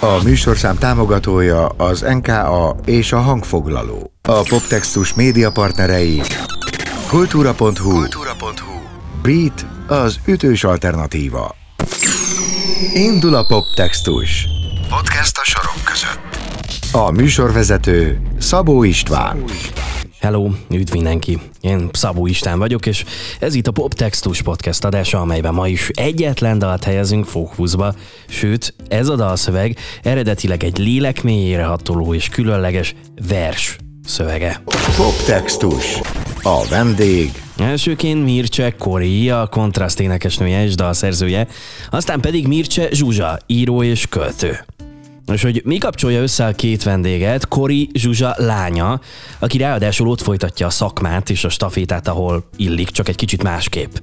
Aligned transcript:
A 0.00 0.22
műsorszám 0.24 0.78
támogatója 0.78 1.66
az 1.66 2.00
NKA 2.00 2.76
és 2.84 3.12
a 3.12 3.18
hangfoglaló. 3.18 4.12
A 4.22 4.42
Poptextus 4.48 5.14
média 5.14 5.50
partnerei 5.50 6.22
kultúra.hu, 7.08 7.90
kultúra.hu. 7.90 8.80
Beat 9.22 9.66
az 9.86 10.18
ütős 10.26 10.64
alternatíva. 10.64 11.54
Indul 12.94 13.34
a 13.34 13.46
Poptextus. 13.46 14.46
Podcast 14.88 15.38
a 15.38 15.44
sorok 15.44 15.84
között. 15.84 16.38
A 16.92 17.10
műsorvezető 17.10 18.20
Szabó 18.38 18.82
István. 18.82 19.44
Hello, 20.20 20.50
üdv 20.70 20.92
mindenki! 20.92 21.38
Én 21.60 21.88
Szabó 21.92 22.26
István 22.26 22.58
vagyok, 22.58 22.86
és 22.86 23.04
ez 23.40 23.54
itt 23.54 23.66
a 23.66 23.70
Poptextus 23.70 24.42
podcast 24.42 24.84
adása, 24.84 25.20
amelyben 25.20 25.54
ma 25.54 25.68
is 25.68 25.88
egyetlen 25.92 26.58
dalt 26.58 26.84
helyezünk 26.84 27.24
fókuszba, 27.24 27.94
sőt, 28.28 28.74
ez 28.88 29.08
a 29.08 29.16
dalszöveg 29.16 29.76
eredetileg 30.02 30.64
egy 30.64 30.78
lélek 30.78 31.22
mélyére 31.22 31.64
hatoló 31.64 32.14
és 32.14 32.28
különleges 32.28 32.94
vers 33.28 33.76
szövege. 34.04 34.62
Poptextus. 34.96 36.00
A 36.42 36.66
vendég 36.68 37.32
Elsőként 37.58 38.24
Mircea 38.24 38.72
Kori, 38.78 39.30
a 39.30 39.46
kontraszt 39.46 40.00
énekesnője 40.00 40.64
és 40.64 40.74
dalszerzője, 40.74 41.46
aztán 41.90 42.20
pedig 42.20 42.46
Mircea 42.46 42.86
Zsuzsa, 42.90 43.38
író 43.46 43.82
és 43.82 44.06
költő. 44.06 44.58
És 45.32 45.42
hogy 45.42 45.62
mi 45.64 45.78
kapcsolja 45.78 46.20
össze 46.20 46.46
a 46.46 46.52
két 46.52 46.82
vendéget, 46.82 47.48
Kori 47.48 47.90
Zsuzsa 47.92 48.34
lánya, 48.36 49.00
aki 49.38 49.58
ráadásul 49.58 50.08
ott 50.08 50.20
folytatja 50.20 50.66
a 50.66 50.70
szakmát 50.70 51.30
és 51.30 51.44
a 51.44 51.48
stafétát, 51.48 52.08
ahol 52.08 52.44
illik, 52.56 52.90
csak 52.90 53.08
egy 53.08 53.16
kicsit 53.16 53.42
másképp. 53.42 53.96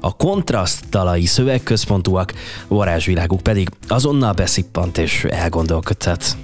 A 0.00 0.16
kontraszt 0.16 0.88
dalai 0.90 1.26
szövegközpontúak, 1.26 2.34
varázsviláguk 2.68 3.40
pedig 3.40 3.68
azonnal 3.88 4.32
beszippant 4.32 4.98
és 4.98 5.24
elgondolkodtat. 5.24 6.36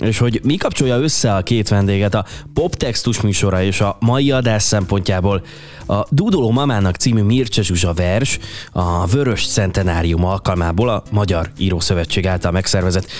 És 0.00 0.18
hogy 0.18 0.40
mi 0.44 0.56
kapcsolja 0.56 0.98
össze 0.98 1.34
a 1.34 1.42
két 1.42 1.68
vendéget 1.68 2.14
a 2.14 2.24
poptextus 2.54 3.20
műsora 3.20 3.62
és 3.62 3.80
a 3.80 3.96
mai 4.00 4.30
adás 4.30 4.62
szempontjából 4.62 5.42
a 5.86 6.04
Dúdoló 6.10 6.50
Mamának 6.50 6.96
című 6.96 7.22
Mircea 7.22 7.62
Zsuzsa 7.62 7.92
vers 7.92 8.38
a 8.72 9.06
Vörös 9.06 9.46
Centenárium 9.46 10.24
alkalmából 10.24 10.88
a 10.88 11.02
Magyar 11.10 11.50
Írószövetség 11.58 12.26
által 12.26 12.50
megszervezett 12.50 13.10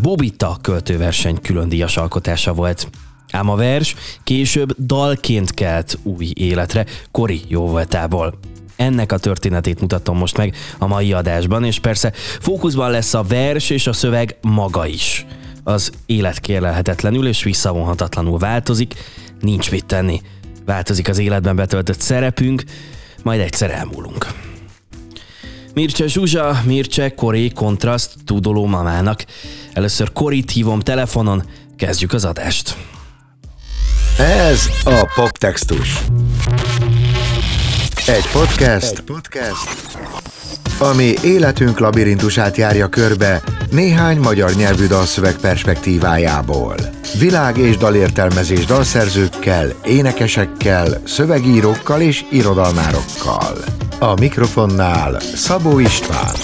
Bobita 0.00 0.56
költőverseny 0.60 1.40
külön 1.42 1.68
díjas 1.68 1.96
alkotása 1.96 2.52
volt. 2.52 2.88
Ám 3.30 3.48
a 3.48 3.56
vers 3.56 3.94
később 4.24 4.74
dalként 4.78 5.54
kelt 5.54 5.98
új 6.02 6.30
életre 6.34 6.86
Kori 7.10 7.40
jóvoltából. 7.48 8.38
Ennek 8.76 9.12
a 9.12 9.18
történetét 9.18 9.80
mutatom 9.80 10.18
most 10.18 10.36
meg 10.36 10.54
a 10.78 10.86
mai 10.86 11.12
adásban, 11.12 11.64
és 11.64 11.78
persze 11.78 12.12
fókuszban 12.40 12.90
lesz 12.90 13.14
a 13.14 13.22
vers 13.22 13.70
és 13.70 13.86
a 13.86 13.92
szöveg 13.92 14.36
maga 14.40 14.86
is 14.86 15.26
az 15.64 15.90
élet 16.06 16.40
kérlelhetetlenül 16.40 17.26
és 17.26 17.42
visszavonhatatlanul 17.42 18.38
változik, 18.38 18.94
nincs 19.40 19.70
mit 19.70 19.86
tenni. 19.86 20.20
Változik 20.64 21.08
az 21.08 21.18
életben 21.18 21.56
betöltött 21.56 22.00
szerepünk, 22.00 22.62
majd 23.22 23.40
egyszer 23.40 23.70
elmúlunk. 23.70 24.26
Mircea 25.74 26.06
Zsuzsa, 26.06 26.60
Mircea 26.64 27.14
Kori 27.14 27.52
kontraszt 27.52 28.14
tudoló 28.24 28.66
mamának. 28.66 29.24
Először 29.72 30.12
Korit 30.12 30.50
hívom 30.50 30.80
telefonon, 30.80 31.42
kezdjük 31.76 32.12
az 32.12 32.24
adást. 32.24 32.76
Ez 34.18 34.68
a 34.84 35.12
Poptextus. 35.14 36.02
Egy 38.06 38.28
podcast, 38.32 38.98
Egy 38.98 39.04
podcast, 39.04 39.82
ami 40.82 41.14
életünk 41.22 41.78
labirintusát 41.78 42.56
járja 42.56 42.88
körbe 42.88 43.42
néhány 43.70 44.18
magyar 44.18 44.54
nyelvű 44.54 44.86
dalszöveg 44.86 45.36
perspektívájából. 45.36 46.74
Világ- 47.18 47.56
és 47.56 47.76
dalértelmezés 47.76 48.64
dalszerzőkkel, 48.64 49.72
énekesekkel, 49.84 51.00
szövegírókkal 51.04 52.00
és 52.00 52.24
irodalmárokkal. 52.30 53.56
A 53.98 54.14
mikrofonnál 54.20 55.20
Szabó 55.34 55.78
István. 55.78 56.34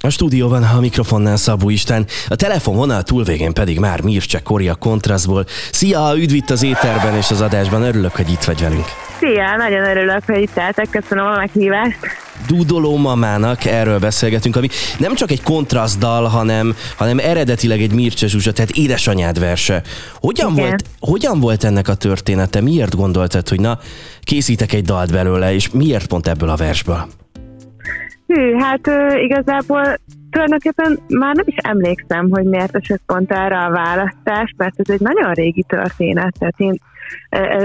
A 0.00 0.08
stúdióban 0.08 0.62
a 0.62 0.80
mikrofonnál 0.80 1.36
Szabó 1.36 1.70
István, 1.70 2.06
a 2.28 2.34
telefonvonal 2.34 3.02
túlvégén 3.02 3.52
pedig 3.52 3.78
már 3.78 4.00
Mircea 4.00 4.42
Kori 4.42 4.68
a 4.68 4.74
Kontrasztból. 4.74 5.46
Szia, 5.72 6.12
üdv 6.16 6.34
itt 6.34 6.50
az 6.50 6.62
éterben 6.62 7.16
és 7.16 7.30
az 7.30 7.40
adásban, 7.40 7.82
örülök, 7.82 8.16
hogy 8.16 8.30
itt 8.30 8.44
vagy 8.44 8.60
velünk. 8.60 8.86
Szia, 9.24 9.56
nagyon 9.56 9.84
örülök, 9.84 10.24
hogy 10.26 10.42
itt 10.42 10.58
álltak, 10.58 10.90
köszönöm 10.90 11.26
a 11.26 11.36
meghívást. 11.36 11.98
Dúdoló 12.48 12.96
mamának, 12.96 13.64
erről 13.64 13.98
beszélgetünk, 13.98 14.56
ami 14.56 14.68
nem 14.98 15.14
csak 15.14 15.30
egy 15.30 15.42
kontrasztdal, 15.42 16.24
hanem, 16.24 16.74
hanem 16.96 17.18
eredetileg 17.18 17.80
egy 17.80 17.94
Mircea 17.94 18.26
Zsuzsa, 18.26 18.52
tehát 18.52 18.70
édesanyád 18.70 19.38
verse. 19.38 19.82
Hogyan 20.20 20.54
volt, 20.54 20.84
hogyan 21.00 21.40
volt 21.40 21.64
ennek 21.64 21.88
a 21.88 21.94
története? 21.94 22.60
Miért 22.60 22.96
gondoltad, 22.96 23.48
hogy 23.48 23.60
na, 23.60 23.78
készítek 24.22 24.72
egy 24.72 24.84
dalt 24.84 25.12
belőle, 25.12 25.54
és 25.54 25.70
miért 25.70 26.06
pont 26.06 26.26
ebből 26.26 26.48
a 26.48 26.56
versből? 26.56 27.06
Hű, 28.26 28.54
hát 28.58 28.90
igazából 29.22 29.98
tulajdonképpen 30.30 30.98
már 31.08 31.34
nem 31.34 31.44
is 31.46 31.56
emlékszem, 31.56 32.30
hogy 32.30 32.44
miért 32.44 32.76
esett 32.76 33.02
pont 33.06 33.32
erre 33.32 33.58
a 33.58 33.70
választás, 33.70 34.54
mert 34.56 34.74
ez 34.76 34.88
egy 34.88 35.00
nagyon 35.00 35.32
régi 35.32 35.64
történet, 35.68 36.34
tehát 36.38 36.54
én 36.56 36.80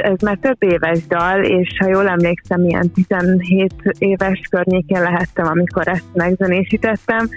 ez 0.02 0.20
már 0.22 0.38
több 0.42 0.58
éves 0.60 1.08
dal, 1.08 1.44
és 1.44 1.70
ha 1.80 1.90
jól 1.90 2.08
emlékszem, 2.08 2.64
ilyen 2.64 2.92
17 2.92 3.74
éves 3.98 4.42
környékén 4.50 5.02
lehettem, 5.02 5.46
amikor 5.48 5.88
ezt 5.88 6.06
megzenésítettem, 6.14 7.30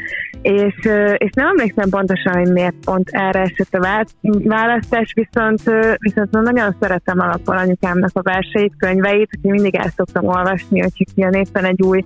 és, 0.42 0.74
és 1.16 1.30
nem 1.34 1.46
emlékszem 1.46 1.88
pontosan, 1.88 2.38
hogy 2.38 2.52
miért 2.52 2.74
pont 2.84 3.08
erre 3.10 3.40
esett 3.40 3.74
a 3.74 4.04
választás, 4.44 5.12
viszont, 5.14 5.62
viszont 5.98 6.30
nagyon 6.30 6.76
szeretem 6.80 7.20
alapon 7.20 7.56
anyukámnak 7.56 8.10
a 8.12 8.22
verseit, 8.22 8.72
könyveit, 8.78 9.30
hogy 9.42 9.50
mindig 9.50 9.74
el 9.74 9.92
szoktam 9.96 10.26
olvasni, 10.26 10.80
hogy 10.80 11.06
kijön 11.14 11.32
éppen 11.32 11.64
egy 11.64 11.82
új 11.82 12.04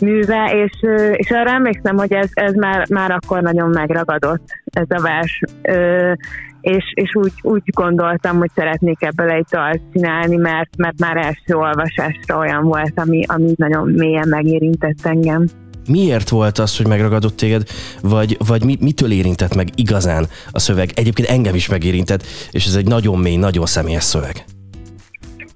műve, 0.00 0.50
és, 0.64 0.88
és 1.16 1.30
arra 1.30 1.50
emlékszem, 1.50 1.96
hogy 1.96 2.12
ez, 2.12 2.28
ez 2.32 2.54
már, 2.54 2.86
már 2.90 3.10
akkor 3.10 3.42
nagyon 3.42 3.68
megragadott 3.68 4.60
ez 4.64 4.86
a 4.88 5.00
vers 5.00 5.40
és, 6.62 6.84
és 6.94 7.14
úgy, 7.14 7.32
úgy 7.42 7.62
gondoltam, 7.64 8.38
hogy 8.38 8.50
szeretnék 8.54 9.02
ebből 9.02 9.30
egy 9.30 9.46
dalt 9.50 9.80
csinálni, 9.92 10.36
mert, 10.36 10.76
mert 10.76 10.98
már 10.98 11.16
első 11.16 11.54
olvasásra 11.54 12.38
olyan 12.38 12.64
volt, 12.64 12.92
ami, 12.94 13.24
ami 13.26 13.52
nagyon 13.56 13.88
mélyen 13.88 14.28
megérintett 14.28 14.98
engem. 15.02 15.46
Miért 15.88 16.28
volt 16.28 16.58
az, 16.58 16.76
hogy 16.76 16.86
megragadott 16.86 17.36
téged, 17.36 17.62
vagy, 18.02 18.36
vagy 18.46 18.64
mi, 18.64 18.76
mitől 18.80 19.12
érintett 19.12 19.54
meg 19.54 19.68
igazán 19.74 20.26
a 20.50 20.58
szöveg? 20.58 20.90
Egyébként 20.94 21.28
engem 21.28 21.54
is 21.54 21.68
megérintett, 21.68 22.24
és 22.50 22.66
ez 22.66 22.74
egy 22.74 22.86
nagyon 22.86 23.18
mély, 23.18 23.36
nagyon 23.36 23.66
személyes 23.66 24.02
szöveg. 24.02 24.44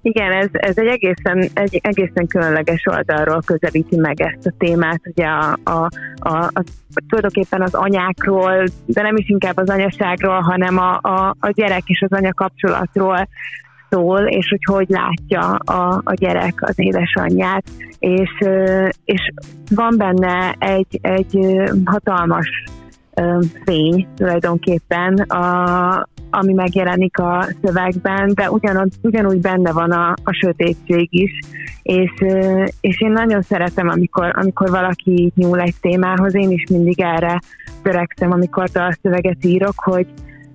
Igen, 0.07 0.33
ez, 0.33 0.49
ez 0.53 0.79
egy, 0.79 0.87
egészen, 0.87 1.49
egy 1.55 1.81
egészen 1.83 2.27
különleges 2.27 2.87
oldalról 2.91 3.41
közelíti 3.47 3.97
meg 3.97 4.21
ezt 4.21 4.47
a 4.47 4.55
témát, 4.59 5.01
ugye 5.05 5.27
a, 5.27 5.59
a, 5.65 5.89
a, 6.15 6.45
a, 6.45 6.65
tulajdonképpen 7.09 7.63
az 7.63 7.75
anyákról, 7.75 8.65
de 8.87 9.03
nem 9.03 9.17
is 9.17 9.29
inkább 9.29 9.57
az 9.57 9.71
anyaságról, 9.71 10.41
hanem 10.41 10.79
a, 10.79 10.99
a, 11.03 11.37
a 11.41 11.51
gyerek 11.51 11.83
és 11.87 12.05
az 12.09 12.19
anya 12.19 12.33
kapcsolatról 12.33 13.29
szól, 13.91 14.21
és 14.21 14.49
hogy 14.49 14.65
hogy 14.75 14.89
látja 14.89 15.55
a, 15.55 16.01
a 16.05 16.15
gyerek 16.15 16.55
az 16.63 16.75
édesanyját, 16.77 17.65
és, 17.99 18.31
és 19.05 19.33
van 19.75 19.95
benne 19.97 20.55
egy, 20.59 20.99
egy 21.01 21.39
hatalmas 21.85 22.65
fény 23.65 24.07
tulajdonképpen 24.17 25.15
a, 25.15 26.09
ami 26.39 26.53
megjelenik 26.53 27.19
a 27.19 27.49
szövegben, 27.63 28.33
de 28.35 28.51
ugyanúgy, 28.51 28.93
ugyanúgy 29.03 29.41
benne 29.41 29.73
van 29.73 29.91
a, 29.91 30.15
a 30.25 30.33
sötétség 30.33 31.09
is, 31.11 31.39
és, 31.83 32.11
és 32.81 33.01
én 33.01 33.13
nagyon 33.13 33.43
szeretem, 33.43 33.89
amikor, 33.89 34.33
amikor 34.37 34.71
valaki 34.71 35.33
nyúl 35.35 35.61
egy 35.61 35.75
témához, 35.81 36.35
én 36.35 36.51
is 36.51 36.65
mindig 36.71 37.01
erre 37.01 37.41
törekszem, 37.83 38.33
amikor 38.33 38.65
a 38.75 38.97
szöveget 39.03 39.45
írok, 39.45 39.75
hogy, 39.77 40.07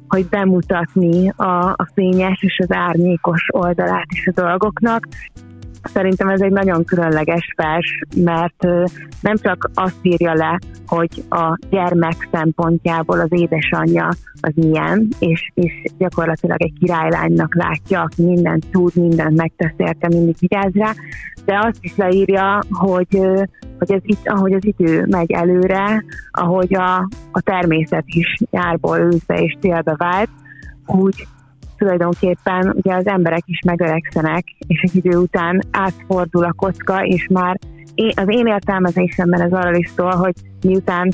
hogy 0.07 0.25
bemutatni 0.25 1.29
a, 1.35 1.67
a 1.69 1.87
fényes 1.93 2.41
és 2.41 2.59
az 2.67 2.71
árnyékos 2.75 3.45
oldalát 3.51 4.07
is 4.09 4.27
a 4.27 4.41
dolgoknak, 4.41 5.07
Szerintem 5.83 6.27
ez 6.29 6.41
egy 6.41 6.51
nagyon 6.51 6.83
különleges 6.83 7.53
vers, 7.55 8.01
mert 8.15 8.63
nem 9.21 9.35
csak 9.35 9.69
azt 9.73 9.99
írja 10.01 10.33
le, 10.33 10.59
hogy 10.85 11.23
a 11.29 11.57
gyermek 11.69 12.27
szempontjából 12.31 13.19
az 13.19 13.29
édesanyja 13.29 14.09
az 14.41 14.51
milyen, 14.55 15.07
és, 15.19 15.51
és 15.53 15.73
gyakorlatilag 15.97 16.61
egy 16.61 16.73
királylánynak 16.79 17.55
látja, 17.55 18.01
aki 18.01 18.23
mindent 18.23 18.65
tud, 18.71 18.95
mindent 18.95 19.37
megtesz 19.37 19.73
érte, 19.77 20.07
mindig 20.07 20.35
vigyáz 20.39 20.73
rá, 20.73 20.91
de 21.45 21.57
azt 21.57 21.77
is 21.81 21.95
leírja, 21.95 22.59
hogy, 22.69 23.19
hogy 23.79 23.91
ez 23.91 24.01
itt, 24.03 24.27
ahogy 24.27 24.53
az 24.53 24.65
idő 24.65 25.05
megy 25.09 25.31
előre, 25.31 26.03
ahogy 26.31 26.75
a, 26.75 27.07
a 27.31 27.41
természet 27.41 28.05
is 28.05 28.37
nyárból 28.51 28.97
őszbe 28.97 29.35
és 29.35 29.57
télbe 29.59 29.95
vált, 29.97 30.29
úgy 30.85 31.27
tulajdonképpen 31.81 32.73
ugye 32.75 32.95
az 32.95 33.07
emberek 33.07 33.43
is 33.45 33.59
megöregszenek, 33.65 34.43
és 34.67 34.81
egy 34.81 34.95
idő 34.95 35.17
után 35.17 35.61
átfordul 35.71 36.43
a 36.43 36.53
kocka, 36.53 37.05
és 37.05 37.27
már 37.27 37.59
én, 37.95 38.11
az 38.15 38.25
én 38.27 38.45
értelmezésemben 38.45 39.41
ez 39.41 39.51
arra 39.51 39.75
is 39.75 39.89
szól, 39.95 40.11
hogy 40.11 40.33
miután 40.61 41.11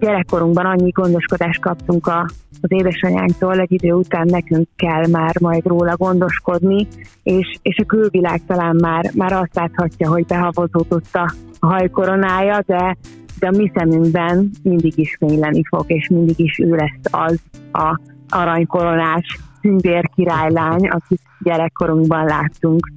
gyerekkorunkban 0.00 0.66
annyi 0.66 0.90
gondoskodást 0.90 1.60
kaptunk 1.60 2.06
a, 2.06 2.28
az 2.62 2.72
édesanyánktól, 2.72 3.58
egy 3.58 3.72
idő 3.72 3.92
után 3.92 4.26
nekünk 4.30 4.68
kell 4.76 5.06
már 5.10 5.34
majd 5.40 5.66
róla 5.66 5.96
gondoskodni, 5.96 6.86
és, 7.22 7.56
és 7.62 7.76
a 7.78 7.86
külvilág 7.86 8.40
talán 8.46 8.76
már, 8.80 9.10
már 9.14 9.32
azt 9.32 9.54
láthatja, 9.54 10.08
hogy 10.08 10.26
behavozódott 10.26 11.14
a 11.14 11.34
hajkoronája, 11.60 12.62
de, 12.66 12.96
de 13.38 13.46
a 13.46 13.56
mi 13.56 13.72
szemünkben 13.74 14.50
mindig 14.62 14.98
is 14.98 15.16
fényleni 15.18 15.62
fog, 15.68 15.84
és 15.86 16.08
mindig 16.08 16.38
is 16.38 16.58
ő 16.58 16.74
lesz 16.74 17.12
az 17.12 17.40
a 17.72 18.00
aranykoronás 18.28 19.38
tündér 19.68 20.10
királylány, 20.14 20.88
akit 20.88 21.20
gyerekkorunkban 21.40 22.24
láttunk. 22.24 22.92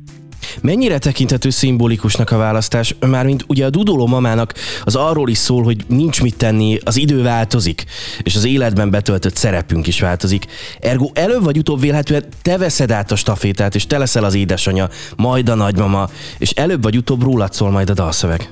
Mennyire 0.62 0.98
tekinthető 0.98 1.50
szimbolikusnak 1.50 2.32
a 2.32 2.38
választás? 2.38 2.96
Mármint 3.10 3.46
ugye 3.48 3.66
a 3.66 3.70
dudoló 3.70 4.08
mamának 4.08 4.54
az 4.84 4.96
arról 4.96 5.30
is 5.30 5.38
szól, 5.38 5.64
hogy 5.64 5.86
nincs 5.88 6.22
mit 6.22 6.38
tenni, 6.38 6.78
az 6.86 6.98
idő 6.98 7.24
változik, 7.24 7.84
és 8.24 8.36
az 8.36 8.46
életben 8.46 8.90
betöltött 8.90 9.36
szerepünk 9.36 9.88
is 9.88 10.02
változik. 10.02 10.46
Ergo 10.80 11.10
előbb 11.14 11.44
vagy 11.44 11.58
utóbb 11.58 11.80
vélhetően 11.80 12.24
te 12.42 12.58
veszed 12.58 12.92
át 12.92 13.12
a 13.12 13.16
stafétát, 13.16 13.76
és 13.76 13.88
te 13.88 13.98
leszel 13.98 14.24
az 14.24 14.36
édesanyja, 14.36 14.88
majd 15.18 15.50
a 15.50 15.56
nagymama, 15.56 16.08
és 16.38 16.52
előbb 16.52 16.84
vagy 16.84 16.98
utóbb 16.98 17.24
rólad 17.24 17.54
szól 17.54 17.72
majd 17.72 17.90
a 17.90 17.94
dalszöveg. 17.94 18.50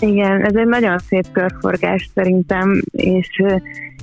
Igen, 0.00 0.44
ez 0.44 0.54
egy 0.54 0.66
nagyon 0.66 0.98
szép 0.98 1.26
körforgás 1.32 2.10
szerintem, 2.14 2.82
és 2.90 3.42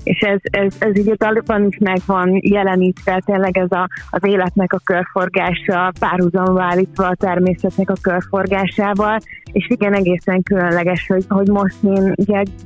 és 0.06 0.20
ez, 0.20 0.40
ez, 0.44 0.76
ez 0.80 0.98
így 0.98 1.10
a 1.10 1.16
dalban 1.18 1.66
is 1.66 1.78
meg 1.80 1.98
van 2.06 2.40
jelenítve, 2.42 3.22
tényleg 3.26 3.58
ez 3.58 3.72
a, 3.72 3.88
az 4.10 4.24
életnek 4.24 4.74
a 4.74 4.80
körforgása, 4.84 5.92
párhuzamba 6.00 6.64
állítva 6.64 7.08
a 7.08 7.16
természetnek 7.16 7.90
a 7.90 7.96
körforgásával, 8.02 9.18
és 9.52 9.68
igen, 9.70 9.94
egészen 9.94 10.44
különleges, 10.44 11.08
hogy, 11.08 11.26
hogy 11.28 11.48
most 11.48 11.76
én 11.84 12.14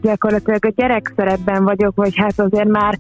gyakorlatilag 0.02 0.66
a 0.66 0.74
gyerek 0.76 1.12
szerepben 1.16 1.64
vagyok, 1.64 1.96
vagy 1.96 2.14
hát 2.16 2.40
azért 2.40 2.68
már, 2.68 2.98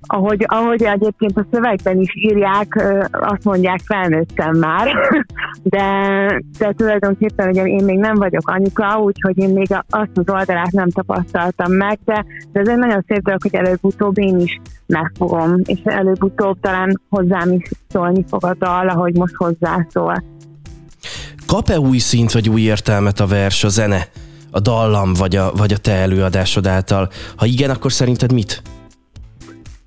ahogy, 0.00 0.44
ahogy 0.46 0.82
egyébként 0.82 1.36
a 1.36 1.46
szövegben 1.52 2.00
is 2.00 2.14
írják, 2.14 2.82
azt 3.10 3.44
mondják, 3.44 3.80
felnőttem 3.84 4.56
már, 4.58 4.88
de, 5.74 5.82
de 6.58 6.72
tulajdonképpen 6.76 7.48
ugye 7.48 7.64
én 7.64 7.84
még 7.84 7.98
nem 7.98 8.14
vagyok 8.14 8.48
anyuka, 8.48 9.00
úgyhogy 9.00 9.38
én 9.38 9.50
még 9.50 9.66
azt 9.88 10.18
az 10.18 10.30
oldalát 10.30 10.72
nem 10.72 10.88
tapasztaltam 10.88 11.72
meg, 11.72 11.98
de, 12.04 12.24
de 12.52 12.60
ez 12.60 12.68
egy 12.68 12.78
nagyon 12.78 13.04
szép 13.06 13.22
dolog, 13.22 13.42
hogy 13.42 13.54
előbb-utóbb 13.82 14.18
én 14.18 14.38
is 14.38 14.60
megfogom, 14.86 15.54
és 15.64 15.80
előbb-utóbb 15.84 16.60
talán 16.60 17.00
hozzám 17.08 17.52
is 17.52 17.70
szólni 17.88 18.24
fog 18.28 18.44
a 18.44 18.54
dal, 18.54 18.88
ahogy 18.88 19.16
most 19.16 19.34
hozzászól. 19.34 20.24
Kap-e 21.46 21.78
új 21.78 21.98
szint 21.98 22.32
vagy 22.32 22.48
új 22.48 22.60
értelmet 22.60 23.20
a 23.20 23.26
vers, 23.26 23.64
a 23.64 23.68
zene, 23.68 24.06
a 24.50 24.60
dallam 24.60 25.12
vagy 25.12 25.36
a, 25.36 25.52
vagy 25.56 25.72
a 25.72 25.78
te 25.78 25.92
előadásod 25.92 26.66
által? 26.66 27.08
Ha 27.36 27.46
igen, 27.46 27.70
akkor 27.70 27.92
szerinted 27.92 28.32
mit? 28.32 28.62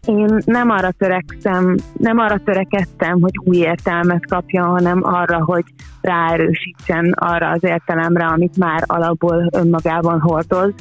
Én 0.06 0.38
nem 0.46 0.70
arra 0.70 0.92
törekszem, 0.98 1.76
nem 1.98 2.18
arra 2.18 2.40
törekedtem, 2.46 3.22
hogy 3.22 3.32
új 3.44 3.58
értelmet 3.58 4.26
kapjon, 4.26 4.68
hanem 4.68 5.00
arra, 5.04 5.44
hogy 5.44 5.64
ráerősítsen 6.02 7.12
arra 7.16 7.50
az 7.50 7.64
értelemre, 7.64 8.26
amit 8.26 8.58
már 8.58 8.84
alapból 8.86 9.50
önmagában 9.52 10.20
hordoz. 10.20 10.74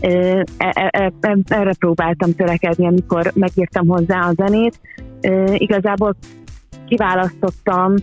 E, 0.00 0.44
e, 0.56 0.88
e, 0.90 1.12
erre 1.48 1.72
próbáltam 1.78 2.34
törekedni, 2.34 2.86
amikor 2.86 3.32
megírtam 3.34 3.86
hozzá 3.86 4.20
a 4.20 4.32
zenét. 4.32 4.80
Igazából 5.54 6.16
kiválasztottam 6.86 7.94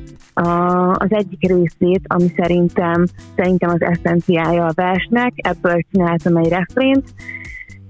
az 0.94 1.08
egyik 1.10 1.48
részét, 1.48 2.02
ami 2.08 2.34
szerintem, 2.38 3.06
szerintem 3.36 3.70
az 3.70 3.82
eszenciája 3.82 4.66
a 4.66 4.74
versnek, 4.76 5.34
ebből 5.36 5.82
csináltam 5.92 6.38
egy 6.38 6.50
refrént, 6.50 7.14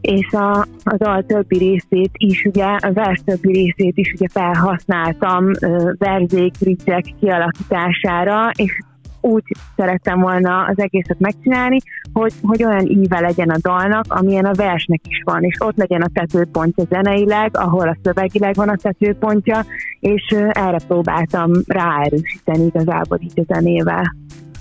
és 0.02 0.32
a, 0.32 0.66
az 0.84 1.00
al 1.00 1.24
többi 1.24 1.58
részét 1.58 2.12
is, 2.14 2.44
ugye, 2.44 2.66
a 2.66 2.94
vers 2.94 3.22
többi 3.26 3.52
részét 3.52 3.98
is 3.98 4.14
ugye 4.14 4.28
felhasználtam 4.32 5.52
verzék, 5.98 6.54
ricsek 6.60 7.06
kialakítására, 7.20 8.52
és 8.56 8.80
úgy 9.22 9.44
szerettem 9.76 10.20
volna 10.20 10.64
az 10.64 10.80
egészet 10.80 11.20
megcsinálni, 11.20 11.78
hogy, 12.14 12.34
hogy 12.42 12.64
olyan 12.64 12.86
íve 12.86 13.20
legyen 13.20 13.50
a 13.50 13.58
dalnak, 13.62 14.06
amilyen 14.08 14.46
a 14.46 14.54
versnek 14.54 15.02
is 15.08 15.22
van, 15.24 15.44
és 15.44 15.56
ott 15.60 15.78
legyen 15.78 16.02
a 16.02 16.10
tetőpontja 16.14 16.84
zeneileg, 16.90 17.58
ahol 17.58 17.88
a 17.88 17.98
szövegileg 18.04 18.56
van 18.56 18.70
a 18.70 18.76
tetőpontja, 18.76 19.66
és 20.00 20.36
erre 20.50 20.80
próbáltam 20.88 21.52
ráerősíteni 21.68 22.66
igazából 22.66 23.20
így 23.22 23.40
a 23.48 23.54
zenével 23.54 24.16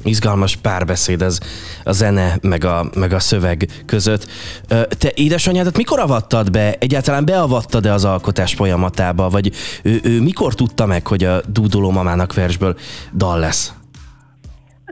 izgalmas 0.06 0.56
párbeszéd 0.56 1.22
ez 1.22 1.38
a 1.84 1.92
zene 1.92 2.38
meg 2.42 2.64
a, 2.64 2.86
meg 2.94 3.12
a 3.12 3.18
szöveg 3.18 3.68
között. 3.86 4.26
Te 4.98 5.12
édesanyádat 5.14 5.76
mikor 5.76 5.98
avattad 5.98 6.50
be? 6.50 6.74
Egyáltalán 6.78 7.24
beavattad-e 7.24 7.92
az 7.92 8.04
alkotás 8.04 8.54
folyamatába? 8.54 9.28
Vagy 9.28 9.52
ő, 9.82 10.00
ő 10.02 10.22
mikor 10.22 10.54
tudta 10.54 10.86
meg, 10.86 11.06
hogy 11.06 11.24
a 11.24 11.40
dúdoló 11.48 11.90
mamának 11.90 12.34
versből 12.34 12.76
dal 13.16 13.38
lesz? 13.38 13.72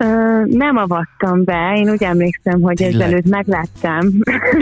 Ö, 0.00 0.04
nem 0.46 0.76
avattam 0.76 1.44
be, 1.44 1.72
én 1.76 1.90
úgy 1.90 2.02
emlékszem, 2.02 2.60
hogy 2.60 2.76
Tényleg? 2.76 3.00
ezelőtt 3.00 3.28
megláttam. 3.28 4.08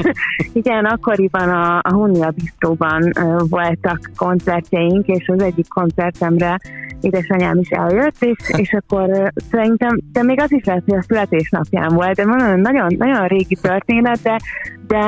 Igen, 0.53 0.85
akkoriban 0.85 1.49
a, 1.49 1.81
a 1.83 1.93
Hunia 1.93 2.31
Bistróban 2.31 3.13
voltak 3.49 4.11
koncertjeink, 4.17 5.07
és 5.07 5.29
az 5.29 5.43
egyik 5.43 5.69
koncertemre 5.69 6.61
édesanyám 7.05 7.59
is 7.59 7.69
eljött, 7.69 8.17
és, 8.21 8.51
és 8.57 8.73
akkor 8.73 9.33
szerintem, 9.51 9.99
de 10.13 10.23
még 10.23 10.41
az 10.41 10.53
is 10.53 10.65
lehet, 10.65 10.83
hogy 10.87 10.99
a 10.99 11.03
születésnapján 11.03 11.95
volt, 11.95 12.15
de 12.15 12.25
nagyon, 12.25 12.61
nagyon, 12.61 12.87
nagyon 12.99 13.27
régi 13.27 13.57
történet, 13.63 14.23
de, 14.23 14.37
de, 14.87 15.05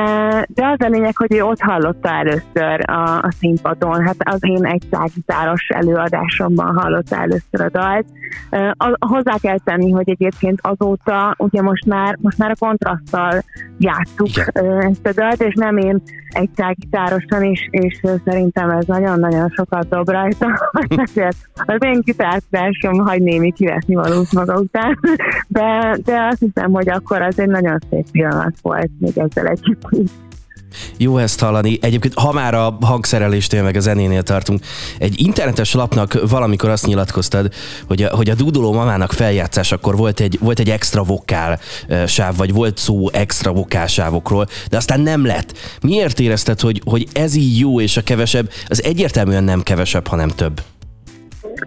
de 0.49 0.67
az 0.67 0.87
a 0.87 0.89
lényeg, 0.89 1.17
hogy 1.17 1.35
ő 1.35 1.43
ott 1.43 1.61
hallotta 1.61 2.09
először 2.09 2.91
a, 2.91 3.19
a 3.19 3.31
színpadon, 3.39 4.05
hát 4.07 4.17
az 4.19 4.39
én 4.41 4.65
egy 4.65 4.83
szágitáros 4.91 5.67
előadásomban 5.69 6.75
hallotta 6.75 7.17
először 7.17 7.61
a 7.61 7.69
dalt. 7.69 8.07
Uh, 8.51 8.93
hozzá 8.99 9.37
kell 9.41 9.59
tenni, 9.59 9.91
hogy 9.91 10.11
egyébként 10.11 10.59
azóta, 10.63 11.35
ugye 11.39 11.63
most 11.63 11.87
már, 11.87 12.19
most 12.21 12.39
már 12.39 12.51
a 12.51 12.67
kontraszttal 12.67 13.43
játszuk 13.79 14.29
Igen. 14.29 14.81
ezt 14.81 15.07
a 15.07 15.13
dalt, 15.13 15.43
és 15.43 15.55
nem 15.55 15.77
én 15.77 16.03
egy 16.29 16.51
gitárosan, 16.75 17.43
és, 17.43 17.69
és 17.71 18.01
szerintem 18.25 18.71
ez 18.71 18.85
nagyon-nagyon 18.87 19.49
sokat 19.49 19.89
dob 19.89 20.09
rajta. 20.09 20.71
az 21.55 21.83
én 21.85 22.01
gitárzásom 22.05 22.99
hagy 22.99 23.23
némi 23.23 23.53
kiveszni 23.53 23.95
valót 23.95 24.33
maga 24.33 24.59
után, 24.59 24.99
de, 25.49 25.97
de 26.05 26.29
azt 26.31 26.39
hiszem, 26.39 26.73
hogy 26.73 26.89
akkor 26.89 27.23
az 27.23 27.39
egy 27.39 27.49
nagyon 27.49 27.79
szép 27.91 28.11
pillanat 28.11 28.55
volt 28.63 28.91
még 28.99 29.19
ezzel 29.19 29.47
együtt 29.47 29.87
jó 30.97 31.19
ezt 31.19 31.41
hallani. 31.41 31.79
Egyébként, 31.81 32.15
ha 32.15 32.33
már 32.33 32.55
a 32.55 32.79
hangszereléstél 32.81 33.63
meg 33.63 33.77
a 33.77 33.81
zenénél 33.81 34.23
tartunk, 34.23 34.61
egy 34.99 35.21
internetes 35.21 35.75
lapnak 35.75 36.29
valamikor 36.29 36.69
azt 36.69 36.87
nyilatkoztad, 36.87 37.53
hogy 37.87 38.03
a, 38.03 38.17
hogy 38.17 38.31
a 38.31 38.35
dúdoló 38.35 38.73
mamának 38.73 39.13
feljátszás 39.13 39.73
akkor 39.73 39.97
volt 39.97 40.21
egy, 40.21 40.39
volt 40.41 40.59
egy 40.59 40.71
extra 40.71 41.03
vokál 41.03 41.61
sáv, 42.07 42.37
vagy 42.37 42.53
volt 42.53 42.79
szó 42.79 43.11
extra 43.11 43.53
vokál 43.53 43.87
sávokról, 43.87 44.47
de 44.71 44.77
aztán 44.77 45.01
nem 45.01 45.27
lett. 45.27 45.59
Miért 45.83 46.21
érezted, 46.21 46.61
hogy, 46.61 46.81
hogy 46.85 47.07
ez 47.13 47.35
így 47.35 47.59
jó, 47.59 47.81
és 47.81 47.97
a 47.97 48.03
kevesebb, 48.03 48.51
az 48.67 48.85
egyértelműen 48.85 49.45
nem 49.45 49.63
kevesebb, 49.63 50.07
hanem 50.07 50.29
több? 50.29 50.61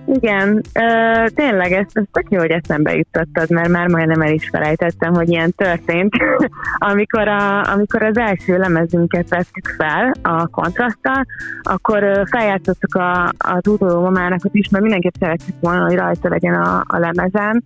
Igen, 0.05 0.61
uh, 0.79 1.27
tényleg 1.27 1.71
ezt, 1.71 1.97
ezt 1.97 2.07
tök 2.11 2.25
jó, 2.29 2.39
hogy 2.39 2.49
eszembe 2.49 2.95
jutottad, 2.95 3.49
mert 3.49 3.69
már 3.69 3.87
majdnem 3.87 4.21
el 4.21 4.33
is 4.33 4.49
felejtettem, 4.49 5.13
hogy 5.13 5.29
ilyen 5.29 5.53
történt. 5.55 6.13
amikor, 6.91 7.27
a, 7.27 7.71
amikor 7.71 8.03
az 8.03 8.17
első 8.17 8.57
lemezünket 8.57 9.29
vettük 9.29 9.75
fel 9.77 10.11
a 10.21 10.47
kontraszttal, 10.47 11.25
akkor 11.61 12.23
feljátszottuk 12.29 12.95
a, 12.95 13.23
a 13.23 13.57
Dudoló 13.59 14.01
mamának 14.01 14.39
is, 14.51 14.69
mert 14.69 14.83
mindenképp 14.83 15.15
szerettük 15.19 15.55
volna, 15.59 15.85
hogy 15.85 15.95
rajta 15.95 16.29
legyen 16.29 16.53
a, 16.53 16.83
a 16.87 16.97
lemezen, 16.97 17.61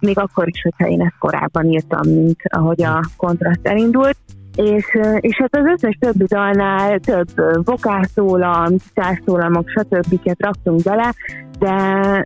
még 0.00 0.18
akkor 0.18 0.48
is, 0.48 0.62
hogyha 0.62 0.86
én 0.86 1.00
ezt 1.00 1.18
korábban 1.18 1.64
írtam, 1.64 2.08
mint 2.08 2.40
ahogy 2.44 2.82
a 2.82 3.00
kontraszt 3.16 3.66
elindult 3.66 4.16
és, 4.56 4.84
és 5.20 5.36
hát 5.36 5.56
az 5.56 5.66
összes 5.66 5.96
többi 6.00 6.24
dalnál 6.24 6.98
több 6.98 7.28
vokásszólam, 7.64 8.68
gitárszólamok, 8.68 9.68
stb. 9.68 10.30
raktunk 10.38 10.82
bele, 10.82 11.14
de, 11.58 12.24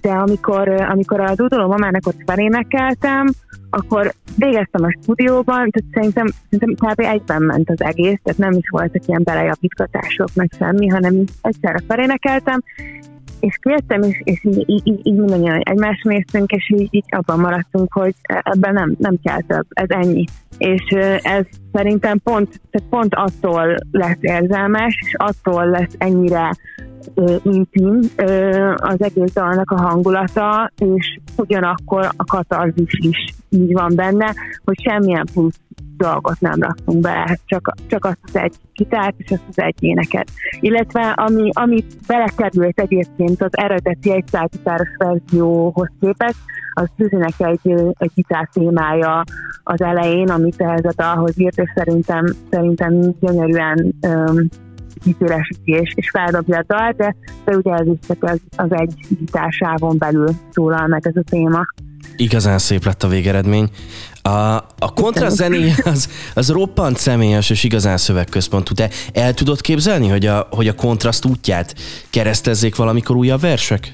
de 0.00 0.10
amikor, 0.10 0.68
amikor 0.68 1.20
a 1.20 1.34
Dudoló 1.34 1.66
mamának 1.66 2.06
ott 2.06 2.22
felénekeltem, 2.26 3.26
akkor 3.70 4.12
végeztem 4.36 4.84
a 4.84 4.96
stúdióban, 5.00 5.70
tehát 5.70 5.92
szerintem, 5.92 6.26
szerintem 6.50 6.90
kb. 6.90 7.00
egyben 7.00 7.42
ment 7.42 7.70
az 7.70 7.82
egész, 7.82 8.18
tehát 8.22 8.38
nem 8.38 8.52
is 8.52 8.68
voltak 8.70 9.06
ilyen 9.06 9.22
belejavítgatások, 9.24 10.28
meg 10.34 10.50
semmi, 10.58 10.88
hanem 10.88 11.24
egyszerre 11.42 11.80
felénekeltem, 11.86 12.62
és 13.40 13.58
kértem, 13.62 14.02
és, 14.02 14.20
és 14.24 14.44
így, 14.44 14.64
így, 14.66 15.00
így, 15.02 15.16
mindannyian 15.16 15.60
egymás 15.60 16.02
néztünk, 16.02 16.50
és 16.50 16.70
így, 16.76 16.88
így 16.90 17.04
abban 17.08 17.40
maradtunk, 17.40 17.92
hogy 17.92 18.14
ebben 18.26 18.72
nem, 18.72 18.94
nem 18.98 19.16
kell 19.22 19.40
több, 19.40 19.66
ez 19.68 19.88
ennyi. 19.88 20.24
És 20.58 20.82
ez 21.22 21.44
szerintem 21.72 22.18
pont, 22.18 22.60
pont 22.90 23.14
attól 23.14 23.76
lesz 23.90 24.18
érzelmes, 24.20 24.98
és 25.06 25.14
attól 25.16 25.70
lesz 25.70 25.94
ennyire 25.98 26.50
ö, 27.14 27.36
intim 27.42 28.00
ö, 28.16 28.72
az 28.76 29.02
egész 29.02 29.32
dalnak 29.32 29.70
a 29.70 29.80
hangulata, 29.80 30.70
és 30.78 31.18
ugyanakkor 31.36 32.08
a 32.16 32.24
katarzis 32.24 32.98
is 33.02 33.34
így 33.48 33.72
van 33.72 33.92
benne, 33.94 34.34
hogy 34.64 34.80
semmilyen 34.80 35.26
plusz 35.32 35.60
dolgot 36.00 36.40
nem 36.40 36.60
raktunk 36.60 37.00
bele, 37.00 37.38
csak, 37.44 37.74
csak 37.86 38.04
azt 38.04 38.18
az 38.22 38.36
egy 38.36 38.54
gitárt 38.72 39.14
és 39.18 39.30
azt 39.30 39.44
az 39.48 39.58
egy 39.58 39.76
éneket. 39.80 40.30
Illetve 40.60 41.00
ami, 41.00 41.50
ami 41.52 41.84
belekerült 42.06 42.80
egyébként 42.80 43.42
az 43.42 43.50
eredeti 43.50 44.12
egy 44.12 44.24
gitáros 44.50 44.88
verzióhoz 44.96 45.90
képest, 46.00 46.38
az 46.72 46.88
Suzynek 46.98 47.34
egy, 47.38 47.74
egy 47.98 48.10
gitár 48.14 48.48
témája 48.52 49.24
az 49.62 49.82
elején, 49.82 50.28
amit 50.28 50.60
ehhez 50.60 50.84
a 50.84 50.92
dalhoz 50.96 51.40
írt, 51.40 51.58
és 51.58 51.72
szerintem, 51.74 52.24
szerintem 52.50 53.14
gyönyörűen 53.20 53.94
um, 54.06 54.48
kiszélesíti 55.02 55.72
és, 55.72 55.92
és 55.94 56.10
feldobja 56.10 56.58
a 56.58 56.64
dalt, 56.66 56.96
de, 56.96 57.16
de 57.44 57.56
ugye 57.56 57.72
ez 57.72 57.86
is 57.86 57.98
csak 58.06 58.24
az, 58.24 58.40
az 58.56 58.72
egy 58.72 58.94
gitásávon 59.08 59.98
belül 59.98 60.28
szólal 60.50 60.86
meg 60.86 61.06
ez 61.06 61.16
a 61.16 61.22
téma. 61.30 61.62
Igazán 62.16 62.58
szép 62.58 62.84
lett 62.84 63.02
a 63.02 63.08
végeredmény. 63.08 63.68
A, 64.22 64.30
a 64.78 64.92
kontrazené 64.94 65.74
az, 65.84 66.08
az 66.34 66.50
roppant 66.50 66.98
személyes 66.98 67.50
és 67.50 67.64
igazán 67.64 67.96
szövegközpontú. 67.96 68.74
Te 68.74 68.90
el 69.12 69.34
tudod 69.34 69.60
képzelni, 69.60 70.08
hogy 70.08 70.26
a, 70.26 70.48
hogy 70.50 70.68
a 70.68 70.74
kontraszt 70.74 71.24
útját 71.24 71.74
keresztezzék 72.10 72.76
valamikor 72.76 73.16
újabb 73.16 73.40
versek? 73.40 73.92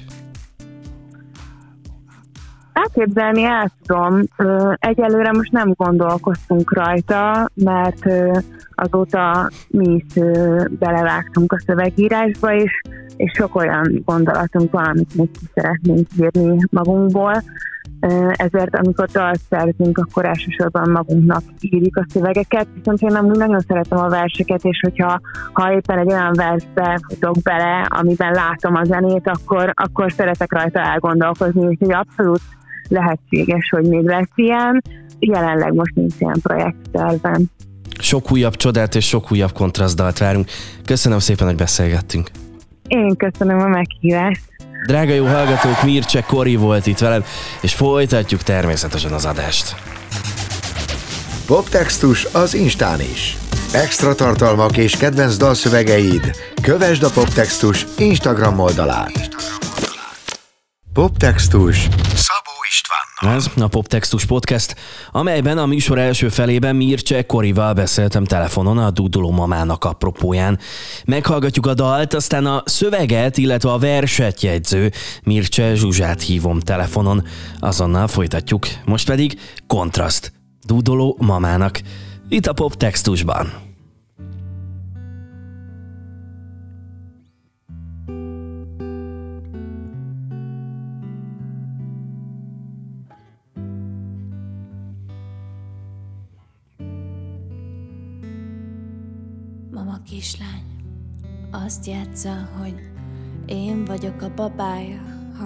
Elképzelni 2.97 3.43
el 3.43 3.71
tudom. 3.85 4.21
Egyelőre 4.75 5.31
most 5.31 5.51
nem 5.51 5.71
gondolkoztunk 5.75 6.73
rajta, 6.73 7.49
mert 7.53 8.05
azóta 8.71 9.49
mi 9.67 9.93
is 9.93 10.23
belevágtunk 10.69 11.51
a 11.51 11.59
szövegírásba, 11.65 12.55
és, 12.55 12.81
és 13.17 13.31
sok 13.35 13.55
olyan 13.55 14.01
gondolatunk 14.05 14.71
van, 14.71 14.85
amit 14.85 15.15
még 15.15 15.31
ki 15.31 15.45
szeretnénk 15.53 16.07
írni 16.19 16.57
magunkból. 16.69 17.43
Ezért, 18.31 18.75
amikor 18.75 19.07
dalt 19.07 19.39
szerzünk, 19.49 19.97
akkor 19.97 20.25
elsősorban 20.25 20.89
magunknak 20.89 21.43
írjuk 21.59 21.97
a 21.97 22.05
szövegeket, 22.09 22.67
viszont 22.73 23.01
én 23.01 23.15
amúgy 23.15 23.37
nagyon 23.37 23.59
szeretem 23.59 23.97
a 23.97 24.09
verseket, 24.09 24.63
és 24.63 24.79
hogyha 24.81 25.19
ha 25.53 25.73
éppen 25.73 25.97
egy 25.97 26.11
olyan 26.11 26.33
versbe 26.33 26.99
futok 27.07 27.35
bele, 27.43 27.85
amiben 27.89 28.31
látom 28.31 28.75
a 28.75 28.83
zenét, 28.83 29.27
akkor, 29.27 29.71
akkor 29.73 30.11
szeretek 30.11 30.53
rajta 30.53 30.79
elgondolkozni, 30.79 31.65
úgyhogy 31.65 31.93
abszolút 31.93 32.41
lehetséges, 32.89 33.69
hogy 33.69 33.83
még 33.83 34.05
lesz 34.05 34.31
ilyen. 34.35 34.81
Jelenleg 35.19 35.73
most 35.73 35.95
nincs 35.95 36.13
ilyen 36.19 36.39
projektterven. 36.41 37.51
Sok 37.99 38.31
újabb 38.31 38.55
csodát 38.55 38.95
és 38.95 39.07
sok 39.07 39.31
újabb 39.31 39.51
kontrasztdalt 39.51 40.17
várunk. 40.17 40.49
Köszönöm 40.85 41.19
szépen, 41.19 41.47
hogy 41.47 41.55
beszélgettünk. 41.55 42.29
Én 42.87 43.15
köszönöm 43.15 43.59
a 43.59 43.67
meghívást. 43.67 44.41
Drága 44.87 45.13
jó 45.13 45.25
hallgatók, 45.25 45.83
Mircse 45.83 46.21
Kori 46.21 46.55
volt 46.55 46.87
itt 46.87 46.97
velem, 46.97 47.23
és 47.61 47.73
folytatjuk 47.73 48.41
természetesen 48.41 49.11
az 49.11 49.25
adást. 49.25 49.75
Poptextus 51.45 52.25
az 52.33 52.53
Instán 52.53 52.99
is. 52.99 53.37
Extra 53.73 54.15
tartalmak 54.15 54.77
és 54.77 54.97
kedvenc 54.97 55.37
dalszövegeid. 55.37 56.31
Kövesd 56.61 57.03
a 57.03 57.09
Poptextus 57.09 57.85
Instagram 57.97 58.59
oldalát. 58.59 59.29
Poptextus. 60.93 61.87
Ez 63.35 63.49
a 63.59 63.67
Poptextus 63.67 64.25
Podcast, 64.25 64.75
amelyben 65.11 65.57
a 65.57 65.65
műsor 65.65 65.97
első 65.97 66.29
felében 66.29 66.75
Mircse 66.75 67.25
Korival 67.25 67.73
beszéltem 67.73 68.23
telefonon 68.23 68.77
a 68.77 68.91
Duduló 68.91 69.31
mamának 69.31 69.83
apropóján. 69.83 70.59
Meghallgatjuk 71.05 71.65
a 71.65 71.73
dalt, 71.73 72.13
aztán 72.13 72.45
a 72.45 72.63
szöveget, 72.65 73.37
illetve 73.37 73.71
a 73.71 73.77
verset 73.77 74.41
jegyző 74.41 74.91
Mircse 75.23 75.75
Zsuzsát 75.75 76.21
hívom 76.21 76.59
telefonon. 76.59 77.23
Azonnal 77.59 78.07
folytatjuk. 78.07 78.67
Most 78.85 79.07
pedig 79.07 79.39
kontraszt. 79.67 80.31
Dudoló 80.65 81.17
mamának. 81.19 81.81
Itt 82.29 82.45
a 82.45 82.53
Poptextusban. 82.53 83.66
Azt 101.67 101.85
játsza, 101.85 102.49
hogy 102.59 102.73
én 103.45 103.85
vagyok 103.85 104.21
a 104.21 104.33
babája, 104.35 105.01
ha 105.37 105.45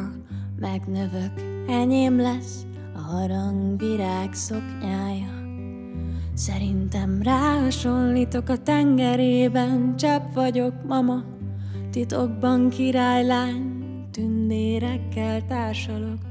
megnövök, 0.59 1.31
enyém 1.67 2.17
lesz 2.17 2.65
a 2.95 2.99
harangvirág 2.99 4.33
szoknyája. 4.33 5.29
Szerintem 6.33 7.21
ráhasonlítok 7.21 8.49
a 8.49 8.57
tengerében, 8.57 9.95
csepp 9.97 10.33
vagyok, 10.33 10.73
mama, 10.87 11.23
titokban 11.91 12.69
királylány, 12.69 13.83
tündérekkel 14.11 15.45
társalok. 15.45 16.30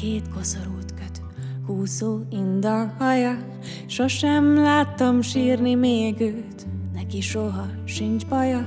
Két 0.00 0.28
koszorút 0.34 0.94
köt, 0.94 1.22
húszó 1.66 2.18
inda 2.30 2.92
haja, 2.98 3.38
sosem 3.86 4.54
láttam 4.54 5.20
sírni 5.22 5.74
még 5.74 6.20
őt, 6.20 6.66
neki 6.94 7.20
soha 7.20 7.66
sincs 7.84 8.26
baja. 8.26 8.66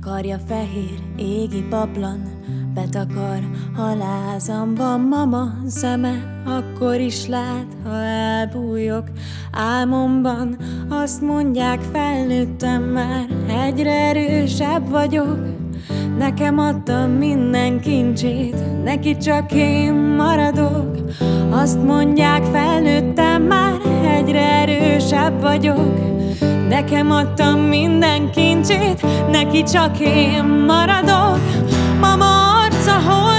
Karja 0.00 0.38
fehér, 0.38 1.00
égi 1.16 1.62
paplan, 1.62 2.20
betakar 2.74 3.50
halázamban 3.74 5.00
mama 5.00 5.52
szeme, 5.66 6.42
akkor 6.46 7.00
is 7.00 7.26
lát, 7.26 7.66
ha 7.84 8.02
elbújok 8.04 9.10
álmomban. 9.52 10.58
Azt 10.88 11.20
mondják, 11.20 11.80
felnőttem 11.80 12.82
már, 12.82 13.28
egyre 13.48 13.92
erősebb 13.92 14.88
vagyok, 14.88 15.59
Nekem 16.20 16.58
adtam 16.58 17.10
minden 17.10 17.80
kincsét, 17.80 18.82
neki 18.84 19.16
csak 19.16 19.52
én 19.52 19.92
maradok. 19.94 20.96
Azt 21.50 21.82
mondják, 21.82 22.44
felnőttem 22.44 23.42
már, 23.42 23.72
egyre 24.18 24.40
erősebb 24.40 25.40
vagyok. 25.40 25.98
Nekem 26.68 27.10
adtam 27.10 27.60
minden 27.60 28.30
kincsét, 28.30 29.06
neki 29.30 29.62
csak 29.62 29.98
én 29.98 30.44
maradok. 30.44 31.40
Mama 32.00 32.62
arca, 32.64 32.92
hold 32.92 33.29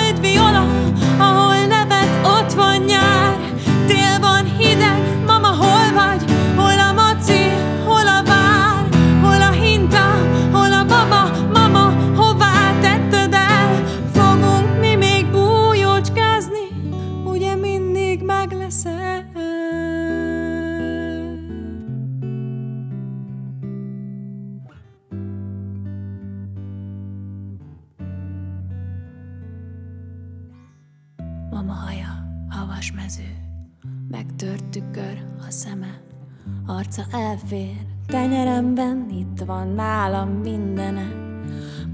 van 39.52 39.74
nálam 39.76 40.30
mindene. 40.30 41.12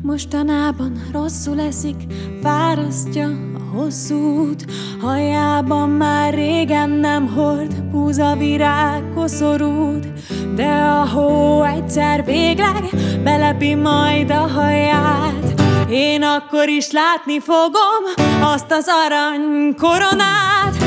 Mostanában 0.01 1.01
rosszul 1.11 1.59
eszik, 1.59 1.95
fárasztja 2.41 3.27
a 3.27 3.75
hosszú 3.77 4.15
út, 4.15 4.65
hajában 5.01 5.89
már 5.89 6.33
régen 6.33 6.89
nem 6.89 7.27
hord, 7.27 7.83
búza 7.83 8.35
virág 8.35 9.03
koszorút, 9.15 10.07
de 10.55 10.67
a 10.67 11.07
hó 11.07 11.63
egyszer 11.63 12.25
végleg 12.25 12.83
belepi 13.23 13.75
majd 13.75 14.29
a 14.29 14.47
haját. 14.47 15.61
Én 15.89 16.23
akkor 16.23 16.67
is 16.69 16.91
látni 16.91 17.39
fogom 17.39 18.27
azt 18.41 18.71
az 18.71 18.87
arany 19.05 19.75
koronát, 19.75 20.86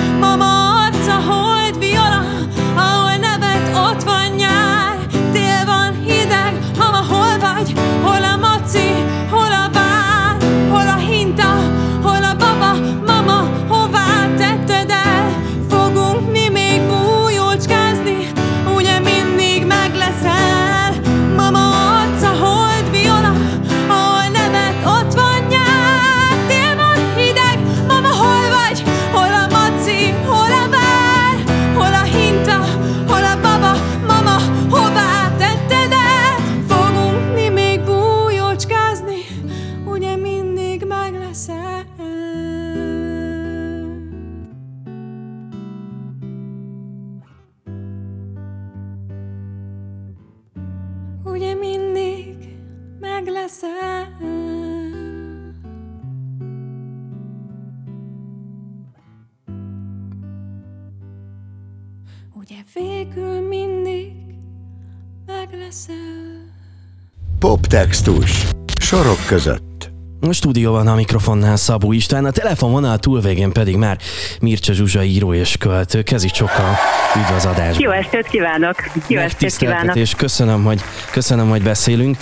Poptextus. 67.40 68.46
Sorok 68.78 69.26
között. 69.26 69.90
A 70.20 70.32
stúdióban 70.32 70.86
a 70.86 70.94
mikrofonnál 70.94 71.56
Szabó 71.56 71.92
István, 71.92 72.24
a 72.24 72.30
telefonvonal 72.30 72.98
túlvégén 72.98 73.52
pedig 73.52 73.76
már 73.76 73.98
Mircea 74.40 74.72
Zsuzsa 74.72 75.02
író 75.02 75.34
és 75.34 75.56
költő. 75.56 76.02
Kezi 76.02 76.28
csokkal 76.28 76.76
üdv 77.16 77.34
az 77.34 77.46
adásban. 77.46 77.82
Jó 77.82 77.90
estét 77.90 78.26
kívánok! 78.26 78.74
Jó 79.06 79.18
estét 79.18 79.56
kívánok! 79.56 79.96
és 79.96 80.14
köszönöm, 80.14 80.64
hogy, 80.64 80.80
köszönöm, 81.10 81.48
hogy 81.48 81.62
beszélünk. 81.62 82.16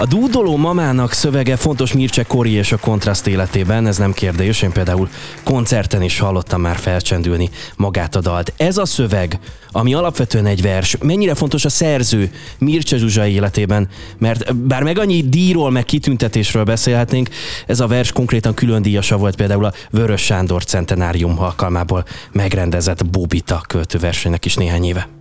A 0.00 0.06
dúdoló 0.06 0.56
mamának 0.56 1.12
szövege 1.12 1.56
fontos 1.56 1.92
Mircea 1.92 2.24
Kori 2.24 2.50
és 2.50 2.72
a 2.72 2.76
kontraszt 2.76 3.26
életében, 3.26 3.86
ez 3.86 3.96
nem 3.96 4.12
kérdés, 4.12 4.62
én 4.62 4.72
például 4.72 5.08
koncerten 5.44 6.02
is 6.02 6.18
hallottam 6.18 6.60
már 6.60 6.76
felcsendülni 6.76 7.50
magát 7.76 8.16
a 8.16 8.20
dalt. 8.20 8.52
Ez 8.56 8.76
a 8.76 8.86
szöveg, 8.86 9.38
ami 9.72 9.94
alapvetően 9.94 10.46
egy 10.46 10.62
vers, 10.62 10.96
mennyire 11.02 11.34
fontos 11.34 11.64
a 11.64 11.68
szerző 11.68 12.30
Mircea 12.58 12.98
Zsuzsa 12.98 13.26
életében, 13.26 13.88
mert 14.18 14.56
bár 14.56 14.82
meg 14.82 14.98
annyi 14.98 15.22
díjról, 15.28 15.70
meg 15.70 15.84
kitüntetésről 15.84 16.64
beszélhetnénk, 16.64 17.28
ez 17.66 17.80
a 17.80 17.86
vers 17.86 18.12
konkrétan 18.12 18.54
külön 18.54 18.82
díjasa 18.82 19.16
volt 19.16 19.36
például 19.36 19.64
a 19.64 19.72
Vörös 19.90 20.22
Sándor 20.22 20.64
centenárium 20.64 21.40
alkalmából 21.40 22.04
megrendezett 22.32 23.06
Bobita 23.06 23.62
költőversenynek 23.66 24.44
is 24.44 24.54
néhány 24.54 24.84
éve. 24.84 25.17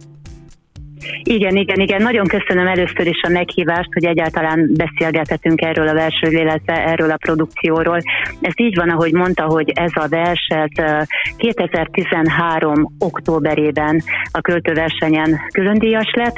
Igen, 1.23 1.55
igen, 1.55 1.79
igen. 1.79 2.01
Nagyon 2.01 2.27
köszönöm 2.27 2.67
először 2.67 3.07
is 3.07 3.21
a 3.21 3.29
meghívást, 3.29 3.93
hogy 3.93 4.05
egyáltalán 4.05 4.69
beszélgethetünk 4.73 5.61
erről 5.61 5.87
a 5.87 5.93
versről, 5.93 6.31
illetve 6.31 6.73
erről 6.73 7.11
a 7.11 7.17
produkcióról. 7.17 7.99
Ez 8.41 8.53
így 8.55 8.75
van, 8.75 8.89
ahogy 8.89 9.13
mondta, 9.13 9.43
hogy 9.43 9.71
ez 9.75 9.91
a 9.93 10.07
verset 10.07 11.05
2013. 11.37 12.95
októberében 12.99 14.01
a 14.31 14.41
költőversenyen 14.41 15.39
különdíjas 15.51 16.11
lett, 16.15 16.37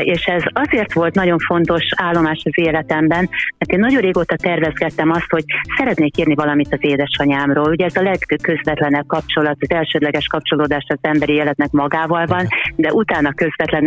és 0.00 0.24
ez 0.24 0.42
azért 0.52 0.92
volt 0.92 1.14
nagyon 1.14 1.38
fontos 1.38 1.82
állomás 1.96 2.40
az 2.44 2.52
életemben, 2.54 3.28
mert 3.58 3.72
én 3.72 3.78
nagyon 3.78 4.00
régóta 4.00 4.36
tervezgettem 4.36 5.10
azt, 5.10 5.30
hogy 5.30 5.44
szeretnék 5.76 6.18
írni 6.18 6.34
valamit 6.34 6.72
az 6.72 6.78
édesanyámról. 6.80 7.70
Ugye 7.70 7.84
ez 7.84 7.96
a 7.96 8.02
legközvetlenebb 8.02 9.06
kapcsolat, 9.06 9.56
az 9.60 9.70
elsődleges 9.70 10.26
kapcsolódás 10.26 10.84
az 10.88 10.98
emberi 11.00 11.32
életnek 11.32 11.70
magával 11.70 12.26
van, 12.26 12.46
de 12.76 12.92
utána 12.92 13.32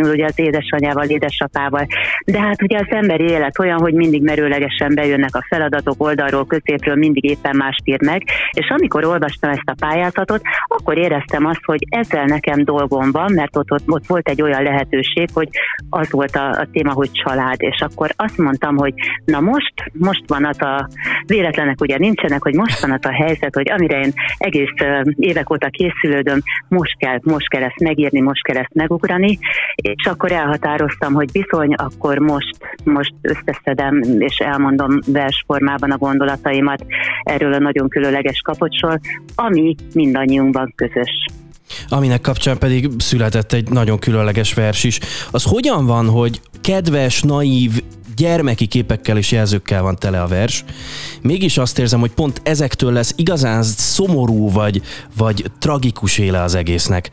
közvetlenül 0.00 0.12
ugye 0.12 0.24
az 0.24 0.38
édesanyával, 0.38 1.04
édesapával. 1.04 1.86
De 2.24 2.40
hát 2.40 2.62
ugye 2.62 2.78
az 2.78 2.86
emberi 2.88 3.24
élet 3.24 3.58
olyan, 3.58 3.80
hogy 3.80 3.94
mindig 3.94 4.22
merőlegesen 4.22 4.94
bejönnek 4.94 5.34
a 5.34 5.44
feladatok 5.48 5.94
oldalról, 5.98 6.46
középről, 6.46 6.94
mindig 6.94 7.24
éppen 7.24 7.56
mást 7.56 7.80
ír 7.84 8.02
meg, 8.04 8.22
és 8.52 8.68
amikor 8.68 9.04
olvastam 9.04 9.50
ezt 9.50 9.68
a 9.68 9.86
pályázatot, 9.86 10.40
akkor 10.66 10.98
éreztem 10.98 11.46
azt, 11.46 11.64
hogy 11.64 11.86
ezzel 11.88 12.24
nekem 12.24 12.64
dolgom 12.64 13.10
van, 13.10 13.32
mert 13.32 13.56
ott, 13.56 13.72
ott, 13.72 13.84
ott 13.86 14.06
volt 14.06 14.28
egy 14.28 14.42
olyan 14.42 14.62
lehetőség, 14.62 15.28
hogy 15.34 15.48
az 15.90 16.10
volt 16.10 16.36
a, 16.36 16.48
a 16.50 16.66
téma, 16.72 16.92
hogy 16.92 17.10
család, 17.12 17.62
és 17.62 17.80
akkor 17.80 18.10
azt 18.16 18.38
mondtam, 18.38 18.76
hogy 18.76 18.94
na 19.24 19.40
most, 19.40 19.74
most 19.92 20.22
van 20.26 20.44
az 20.44 20.62
a 20.62 20.88
véletlenek 21.26 21.80
ugye 21.80 21.98
nincsenek, 21.98 22.42
hogy 22.42 22.54
most 22.54 22.80
van 22.80 22.90
az 22.90 23.04
a 23.04 23.12
helyzet, 23.12 23.54
hogy 23.54 23.70
amire 23.70 24.00
én 24.00 24.12
egész 24.38 24.74
évek 25.16 25.50
óta 25.50 25.68
készülődöm, 25.68 26.40
most 26.68 26.96
kell, 26.98 27.18
most 27.22 27.48
kell 27.48 27.62
ezt 27.62 27.80
megírni, 27.80 28.20
most 28.20 28.42
kell 28.42 28.56
ezt 28.56 28.74
megugrani, 28.74 29.38
és 29.94 30.04
akkor 30.04 30.32
elhatároztam, 30.32 31.12
hogy 31.12 31.30
bizony, 31.32 31.74
akkor 31.74 32.18
most, 32.18 32.56
most 32.84 33.14
összeszedem, 33.20 34.02
és 34.18 34.36
elmondom 34.36 34.98
versformában 35.06 35.90
a 35.90 35.98
gondolataimat 35.98 36.84
erről 37.22 37.52
a 37.52 37.58
nagyon 37.58 37.88
különleges 37.88 38.40
kapocsról, 38.40 39.00
ami 39.34 39.74
mindannyiunkban 39.94 40.72
közös 40.76 41.26
aminek 41.88 42.20
kapcsán 42.20 42.58
pedig 42.58 42.88
született 42.98 43.52
egy 43.52 43.68
nagyon 43.68 43.98
különleges 43.98 44.54
vers 44.54 44.84
is. 44.84 44.98
Az 45.30 45.42
hogyan 45.42 45.86
van, 45.86 46.08
hogy 46.08 46.40
kedves, 46.60 47.22
naív, 47.22 47.82
gyermeki 48.20 48.66
képekkel 48.66 49.16
és 49.16 49.30
jelzőkkel 49.32 49.82
van 49.82 49.96
tele 49.96 50.22
a 50.22 50.26
vers. 50.26 50.64
Mégis 51.22 51.58
azt 51.58 51.78
érzem, 51.78 52.00
hogy 52.00 52.10
pont 52.10 52.40
ezektől 52.44 52.92
lesz 52.92 53.12
igazán 53.16 53.62
szomorú 53.62 54.50
vagy, 54.50 54.82
vagy 55.16 55.44
tragikus 55.58 56.18
éle 56.18 56.42
az 56.42 56.54
egésznek, 56.54 57.10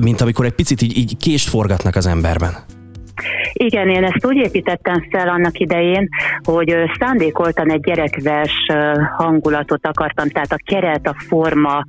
mint 0.00 0.20
amikor 0.20 0.44
egy 0.44 0.52
picit 0.52 0.82
így, 0.82 0.96
így 0.96 1.16
kést 1.16 1.48
forgatnak 1.48 1.96
az 1.96 2.06
emberben. 2.06 2.64
Igen, 3.58 3.88
én 3.88 4.04
ezt 4.04 4.26
úgy 4.26 4.36
építettem 4.36 5.06
fel 5.10 5.28
annak 5.28 5.58
idején, 5.58 6.08
hogy 6.42 6.74
szándékoltan 6.98 7.70
egy 7.70 7.80
gyerekvers 7.80 8.66
hangulatot 9.16 9.86
akartam, 9.86 10.28
tehát 10.28 10.52
a 10.52 10.62
keret, 10.64 11.06
a 11.06 11.14
forma, 11.28 11.84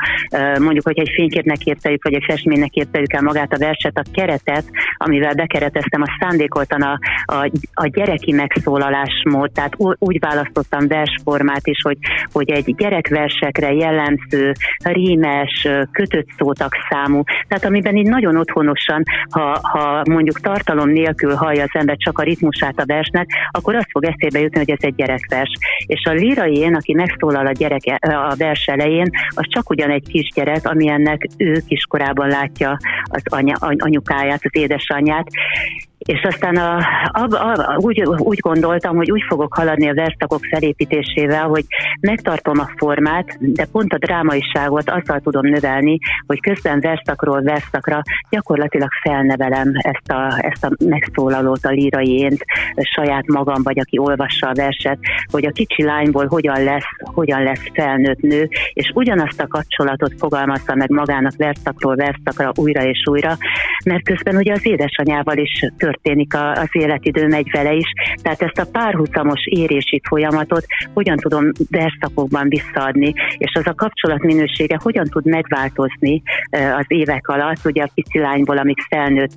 mondjuk, 0.59 0.85
hogy 0.85 0.99
egy 0.99 1.11
fényképnek 1.15 1.57
képzeljük, 1.57 2.03
vagy 2.03 2.13
egy 2.13 2.25
festménynek 2.27 2.69
képzeljük 2.69 3.13
el 3.13 3.21
magát 3.21 3.53
a 3.53 3.57
verset, 3.57 3.97
a 3.97 4.03
keretet, 4.13 4.63
amivel 4.97 5.33
bekereteztem, 5.33 6.01
a 6.01 6.17
szándékoltan 6.19 6.81
a, 6.81 6.99
a, 7.25 7.49
a 7.73 7.87
gyereki 7.87 8.31
megszólalásmód, 8.31 9.51
tehát 9.51 9.73
úgy 9.77 10.19
választottam 10.19 10.87
versformát 10.87 11.67
is, 11.67 11.81
hogy, 11.81 11.97
hogy 12.31 12.49
egy 12.49 12.75
gyerekversekre 12.75 13.73
jellemző, 13.73 14.51
rímes, 14.83 15.67
kötött 15.91 16.27
szótak 16.37 16.75
számú, 16.89 17.23
tehát 17.47 17.65
amiben 17.65 17.95
így 17.95 18.09
nagyon 18.09 18.37
otthonosan, 18.37 19.03
ha, 19.29 19.59
ha 19.61 20.03
mondjuk 20.09 20.39
tartalom 20.39 20.89
nélkül 20.89 21.35
hallja 21.57 21.71
az 21.73 21.79
ember 21.79 21.97
csak 21.97 22.19
a 22.19 22.23
ritmusát 22.23 22.79
a 22.79 22.85
versnek, 22.85 23.29
akkor 23.51 23.75
azt 23.75 23.91
fog 23.91 24.05
eszébe 24.05 24.39
jutni, 24.39 24.57
hogy 24.57 24.69
ez 24.69 24.77
egy 24.81 24.95
gyerekvers. 24.95 25.51
És 25.85 26.05
a 26.05 26.45
én, 26.45 26.75
aki 26.75 26.93
megszólal 26.93 27.47
a, 27.47 27.51
gyerek, 27.51 27.81
a 28.01 28.35
vers 28.37 28.65
elején, 28.65 29.09
az 29.29 29.45
csak 29.49 29.69
ugyan 29.69 29.91
egy 29.91 30.07
kisgyerek, 30.07 30.65
ami 30.67 30.89
ennek 30.89 31.27
ő 31.37 31.61
kiskorában 31.67 32.27
látja 32.27 32.77
az 33.03 33.21
anya, 33.23 33.55
anyukáját, 33.59 34.39
az 34.43 34.55
édesanyját, 34.55 35.27
és 36.07 36.23
aztán 36.23 36.55
a, 36.55 36.75
a, 37.11 37.27
a, 37.29 37.77
úgy, 37.77 38.01
úgy 38.17 38.39
gondoltam, 38.39 38.95
hogy 38.95 39.11
úgy 39.11 39.23
fogok 39.27 39.53
haladni 39.53 39.89
a 39.89 39.93
verszakok 39.93 40.39
felépítésével, 40.49 41.47
hogy 41.47 41.65
megtartom 41.99 42.59
a 42.59 42.69
formát, 42.77 43.37
de 43.39 43.65
pont 43.71 43.93
a 43.93 43.97
drámaiságot 43.97 44.89
azzal 44.89 45.19
tudom 45.19 45.47
növelni, 45.47 45.97
hogy 46.27 46.41
közben 46.41 46.79
verszakról 46.79 47.41
verszakra 47.41 48.01
gyakorlatilag 48.29 48.89
felnevelem 49.01 49.71
ezt 49.73 50.11
a, 50.11 50.39
ezt 50.41 50.63
a 50.63 50.71
megszólalót, 50.85 51.65
a 51.65 51.69
líraiént 51.69 52.45
saját 52.95 53.27
magam, 53.27 53.63
vagy 53.63 53.79
aki 53.79 53.97
olvassa 53.97 54.47
a 54.47 54.53
verset, 54.53 54.99
hogy 55.31 55.45
a 55.45 55.51
kicsi 55.51 55.83
lányból 55.83 56.25
hogyan 56.27 56.63
lesz, 56.63 56.89
hogyan 56.99 57.43
lesz 57.43 57.63
felnőtt 57.73 58.21
nő, 58.21 58.49
és 58.73 58.91
ugyanazt 58.93 59.41
a 59.41 59.47
kapcsolatot 59.47 60.13
fogalmazza 60.17 60.75
meg 60.75 60.89
magának 60.89 61.33
verszakról 61.37 61.95
verszakra 61.95 62.51
újra 62.55 62.83
és 62.83 63.03
újra, 63.05 63.37
mert 63.85 64.03
közben 64.03 64.35
ugye 64.35 64.53
az 64.53 64.65
édesanyával 64.65 65.37
is 65.37 65.65
történik 66.01 66.33
az 66.35 66.69
életidő, 66.71 67.27
megy 67.27 67.51
vele 67.51 67.73
is, 67.73 67.91
tehát 68.21 68.41
ezt 68.41 68.59
a 68.59 68.69
párhuzamos 68.71 69.45
érési 69.45 70.01
folyamatot 70.07 70.65
hogyan 70.93 71.17
tudom 71.17 71.51
verszakokban 71.69 72.49
visszaadni, 72.49 73.13
és 73.37 73.51
az 73.53 73.67
a 73.67 73.73
kapcsolat 73.73 74.23
minősége 74.23 74.79
hogyan 74.81 75.05
tud 75.09 75.25
megváltozni 75.25 76.21
az 76.51 76.85
évek 76.87 77.27
alatt, 77.27 77.65
ugye 77.65 77.83
a 77.83 77.89
pici 77.93 78.19
lányból, 78.19 78.57
amíg 78.57 78.77
felnőtt 78.89 79.31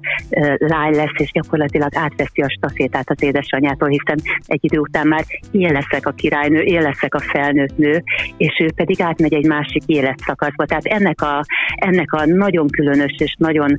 lány 0.58 0.94
lesz, 0.94 1.16
és 1.16 1.30
gyakorlatilag 1.32 1.90
átveszi 1.94 2.42
a 2.42 2.50
stafétát 2.50 3.10
az 3.10 3.22
édesanyjától, 3.22 3.88
hiszen 3.88 4.20
egy 4.46 4.64
idő 4.64 4.78
után 4.78 5.06
már 5.06 5.24
én 5.50 5.72
leszek 5.72 6.06
a 6.06 6.10
királynő, 6.10 6.60
én 6.60 6.82
leszek 6.82 7.14
a 7.14 7.20
felnőtt 7.20 7.76
nő, 7.76 8.02
és 8.36 8.60
ő 8.60 8.72
pedig 8.74 9.00
átmegy 9.00 9.34
egy 9.34 9.46
másik 9.46 9.82
életszakaszba. 9.86 10.64
Tehát 10.64 10.84
ennek 10.84 11.22
a, 11.22 11.44
ennek 11.74 12.12
a 12.12 12.26
nagyon 12.26 12.68
különös 12.68 13.14
és 13.18 13.34
nagyon 13.38 13.78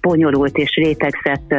bonyolult 0.00 0.56
és 0.56 0.74
rétegzett 0.74 1.54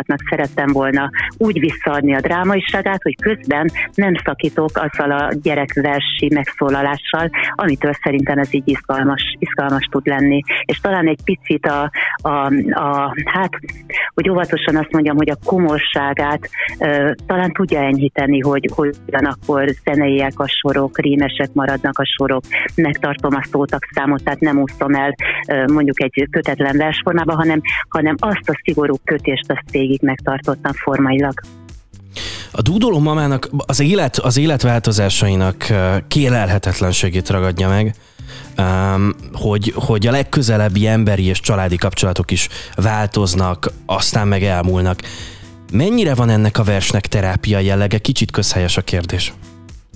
kapcsolatnak 0.00 0.28
szerettem 0.30 0.72
volna 0.72 1.10
úgy 1.36 1.58
visszaadni 1.58 2.14
a 2.14 2.20
drámaiságát, 2.20 3.02
hogy 3.02 3.16
közben 3.20 3.70
nem 3.94 4.14
szakítok 4.24 4.70
azzal 4.74 5.10
a 5.10 5.32
gyerekversi 5.42 6.30
megszólalással, 6.34 7.30
amitől 7.54 7.92
szerintem 8.02 8.38
ez 8.38 8.54
így 8.54 8.68
izgalmas, 8.68 9.36
izgalmas 9.38 9.88
tud 9.90 10.06
lenni. 10.06 10.40
És 10.64 10.78
talán 10.80 11.08
egy 11.08 11.20
picit 11.24 11.66
a, 11.66 11.90
a, 12.22 12.46
a 12.72 13.14
hát, 13.24 13.50
hogy 14.14 14.30
óvatosan 14.30 14.76
azt 14.76 14.92
mondjam, 14.92 15.16
hogy 15.16 15.30
a 15.30 15.38
komorságát 15.44 16.48
uh, 16.78 17.10
talán 17.26 17.52
tudja 17.52 17.80
enyhíteni, 17.80 18.40
hogy 18.40 18.70
ugyanakkor 19.06 19.68
zeneiek 19.84 20.32
a 20.36 20.48
sorok, 20.48 20.98
rímesek 20.98 21.52
maradnak 21.52 21.98
a 21.98 22.04
sorok, 22.04 22.42
megtartom 22.74 23.34
a 23.34 23.44
szótak 23.50 23.88
számot, 23.92 24.24
tehát 24.24 24.40
nem 24.40 24.60
úszom 24.60 24.94
el 24.94 25.14
uh, 25.48 25.68
mondjuk 25.72 26.02
egy 26.02 26.28
kötetlen 26.30 26.76
versformába, 26.76 27.34
hanem, 27.34 27.60
hanem 27.88 28.14
azt 28.18 28.48
a 28.48 28.60
szigorú 28.64 28.94
kötést 29.04 29.50
azt 29.50 29.74
végig 29.80 30.02
megtartottam 30.02 30.72
formailag. 30.72 31.34
A 32.52 32.62
dúdoló 32.62 32.98
mamának 32.98 33.48
az, 33.66 33.80
élet, 33.80 34.18
az 34.18 34.36
életváltozásainak 34.36 35.66
kélelhetetlenségét 36.08 37.28
ragadja 37.28 37.68
meg, 37.68 37.94
hogy, 39.32 39.72
hogy 39.76 40.06
a 40.06 40.10
legközelebbi 40.10 40.86
emberi 40.86 41.24
és 41.24 41.40
családi 41.40 41.76
kapcsolatok 41.76 42.30
is 42.30 42.48
változnak, 42.74 43.72
aztán 43.86 44.28
meg 44.28 44.42
elmúlnak. 44.42 45.02
Mennyire 45.72 46.14
van 46.14 46.28
ennek 46.28 46.58
a 46.58 46.62
versnek 46.62 47.06
terápia 47.06 47.58
jellege? 47.58 47.98
Kicsit 47.98 48.30
közhelyes 48.30 48.76
a 48.76 48.82
kérdés. 48.82 49.32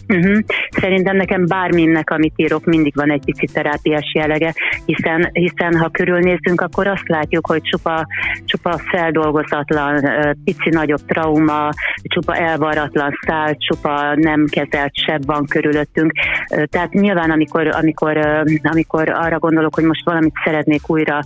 Uh-huh. 0.09 0.38
Szerintem 0.71 1.17
nekem 1.17 1.47
bárminnek, 1.47 2.11
amit 2.11 2.33
írok, 2.37 2.64
mindig 2.64 2.93
van 2.95 3.11
egy 3.11 3.25
pici 3.25 3.47
terápiás 3.53 4.12
jellege, 4.14 4.55
hiszen, 4.85 5.31
hiszen 5.33 5.79
ha 5.79 5.88
körülnézünk, 5.88 6.61
akkor 6.61 6.87
azt 6.87 7.09
látjuk, 7.09 7.47
hogy 7.47 7.62
csupa, 7.62 8.07
csupa 8.45 8.79
feldolgozatlan, 8.79 10.09
pici 10.45 10.69
nagyobb 10.71 11.05
trauma, 11.07 11.69
csupa 12.03 12.37
elvaratlan 12.37 13.19
szál, 13.27 13.57
csupa 13.57 14.14
nem 14.14 14.47
kezelt 14.51 14.93
sebb 15.07 15.27
van 15.27 15.45
körülöttünk. 15.47 16.12
Tehát 16.47 16.93
nyilván, 16.93 17.31
amikor, 17.31 17.67
amikor, 17.67 18.17
amikor 18.62 19.09
arra 19.09 19.38
gondolok, 19.38 19.75
hogy 19.75 19.85
most 19.85 20.05
valamit 20.05 20.35
szeretnék 20.45 20.90
újra 20.90 21.19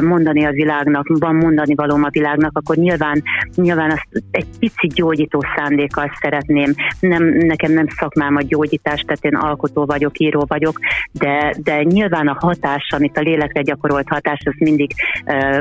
mondani 0.00 0.44
a 0.44 0.50
világnak, 0.50 1.06
van 1.18 1.34
mondani 1.34 1.74
valóm 1.74 2.04
a 2.04 2.10
világnak, 2.10 2.50
akkor 2.54 2.76
nyilván, 2.76 3.22
nyilván 3.54 3.90
azt 3.90 4.24
egy 4.30 4.46
pici 4.58 4.86
gyógyító 4.86 5.44
szándékkal 5.56 6.10
szeretném. 6.20 6.74
Nem, 7.00 7.24
nekem 7.24 7.72
nem 7.72 7.86
szak 7.88 8.11
szakmám 8.12 8.36
a 8.36 8.42
gyógyítás, 8.42 9.00
tehát 9.00 9.24
én 9.24 9.34
alkotó 9.34 9.84
vagyok, 9.84 10.18
író 10.18 10.44
vagyok, 10.48 10.78
de, 11.12 11.54
de 11.62 11.82
nyilván 11.82 12.28
a 12.28 12.36
hatás, 12.40 12.88
amit 12.90 13.16
a 13.16 13.20
lélekre 13.20 13.62
gyakorolt 13.62 14.08
hatás, 14.08 14.40
az 14.44 14.54
mindig 14.58 14.94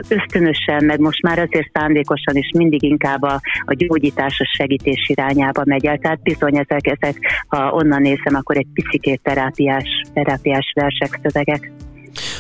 ösztönösen, 0.08 0.86
meg 0.86 1.00
most 1.00 1.22
már 1.22 1.40
azért 1.40 1.70
szándékosan 1.74 2.36
is 2.36 2.52
mindig 2.58 2.84
inkább 2.84 3.22
a, 3.22 3.42
a 3.66 3.74
gyógyítás, 3.74 4.40
a 4.40 4.56
segítés 4.58 5.10
irányába 5.10 5.62
megy 5.66 5.86
el. 5.86 5.98
Tehát 5.98 6.22
bizony 6.22 6.58
ezek, 6.58 6.98
ezek, 7.00 7.46
ha 7.48 7.72
onnan 7.72 8.02
nézem, 8.02 8.36
akkor 8.36 8.58
egy 8.58 8.68
picikét 8.74 9.22
terápiás, 9.24 10.02
terápiás 10.14 10.72
versek, 10.76 11.20
szövegek. 11.24 11.72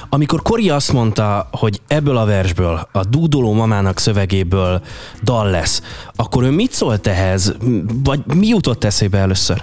Amikor 0.09 0.41
Kori 0.41 0.69
azt 0.69 0.93
mondta, 0.93 1.49
hogy 1.51 1.81
ebből 1.87 2.17
a 2.17 2.25
versből, 2.25 2.87
a 2.91 3.03
dúdoló 3.03 3.53
mamának 3.53 3.99
szövegéből 3.99 4.81
dal 5.23 5.49
lesz, 5.49 5.81
akkor 6.15 6.43
ő 6.43 6.49
mit 6.49 6.71
szólt 6.71 7.07
ehhez? 7.07 7.55
Vagy 8.03 8.19
mi 8.35 8.47
jutott 8.47 8.83
eszébe 8.83 9.17
először? 9.17 9.61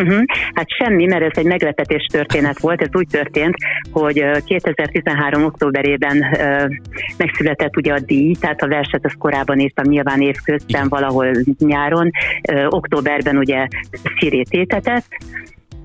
Uh-huh. 0.00 0.22
Hát 0.54 0.68
semmi, 0.68 1.06
mert 1.06 1.22
ez 1.22 1.38
egy 1.38 1.46
meglepetés 1.46 2.06
történet 2.12 2.58
volt. 2.58 2.82
Ez 2.82 2.88
úgy 2.92 3.06
történt, 3.10 3.54
hogy 3.92 4.24
2013. 4.44 5.44
októberében 5.44 6.24
megszületett 7.16 7.76
ugye 7.76 7.92
a 7.92 7.98
díj, 7.98 8.34
tehát 8.40 8.62
a 8.62 8.68
verset 8.68 9.04
az 9.04 9.14
korábban 9.18 9.58
írtam 9.58 9.84
nyilván 9.88 10.20
évközben, 10.20 10.88
valahol 10.88 11.30
nyáron. 11.58 12.10
Októberben 12.68 13.36
ugye 13.36 13.66
szirététetett, 14.18 15.06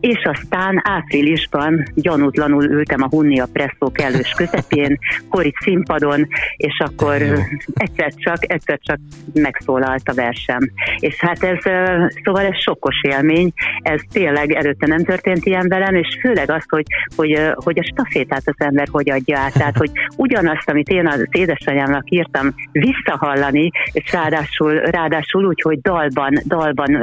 és 0.02 0.24
aztán 0.24 0.82
áprilisban 0.84 1.84
gyanútlanul 1.96 2.64
ültem 2.64 3.02
a 3.02 3.08
Hunnia 3.10 3.48
Presszó 3.54 3.92
kellős 3.92 4.34
közepén, 4.38 4.98
kori 5.30 5.54
színpadon, 5.60 6.28
és 6.58 6.80
akkor 6.86 7.22
egyszer 7.74 8.14
csak, 8.16 8.52
egyszer 8.52 8.80
csak 8.82 9.00
megszólalt 9.34 10.10
a 10.10 10.14
versem. 10.14 10.72
És 11.00 11.16
hát 11.20 11.44
ez, 11.44 11.58
szóval 12.24 12.46
ez 12.46 12.62
sokkos 12.62 12.96
élmény, 13.02 13.54
ez 13.82 14.02
tényleg 14.12 14.52
előtte 14.52 14.88
nem 14.88 15.04
történt 15.04 15.46
ilyen 15.46 15.68
velem, 15.68 15.96
és 15.96 16.18
főleg 16.22 16.52
az, 16.52 16.64
hogy, 16.70 16.86
hogy, 17.16 17.40
hogy 17.54 17.80
a 17.80 17.84
stafétát 17.84 18.44
az 18.46 18.56
ember 18.58 18.88
hogy 18.92 19.10
adja 19.10 19.38
át, 19.38 19.54
tehát 19.54 19.78
hogy 19.78 19.92
ugyanazt, 20.18 20.70
amit 20.70 20.90
én 20.90 21.08
az 21.08 21.28
édesanyámnak 21.32 22.12
írtam, 22.12 22.54
visszahallani, 22.72 23.70
és 23.92 24.12
ráadásul, 24.12 24.80
ráadásul 24.80 25.46
úgy, 25.46 25.62
hogy 25.62 25.82
dalban, 25.82 26.42
dalban, 26.46 26.98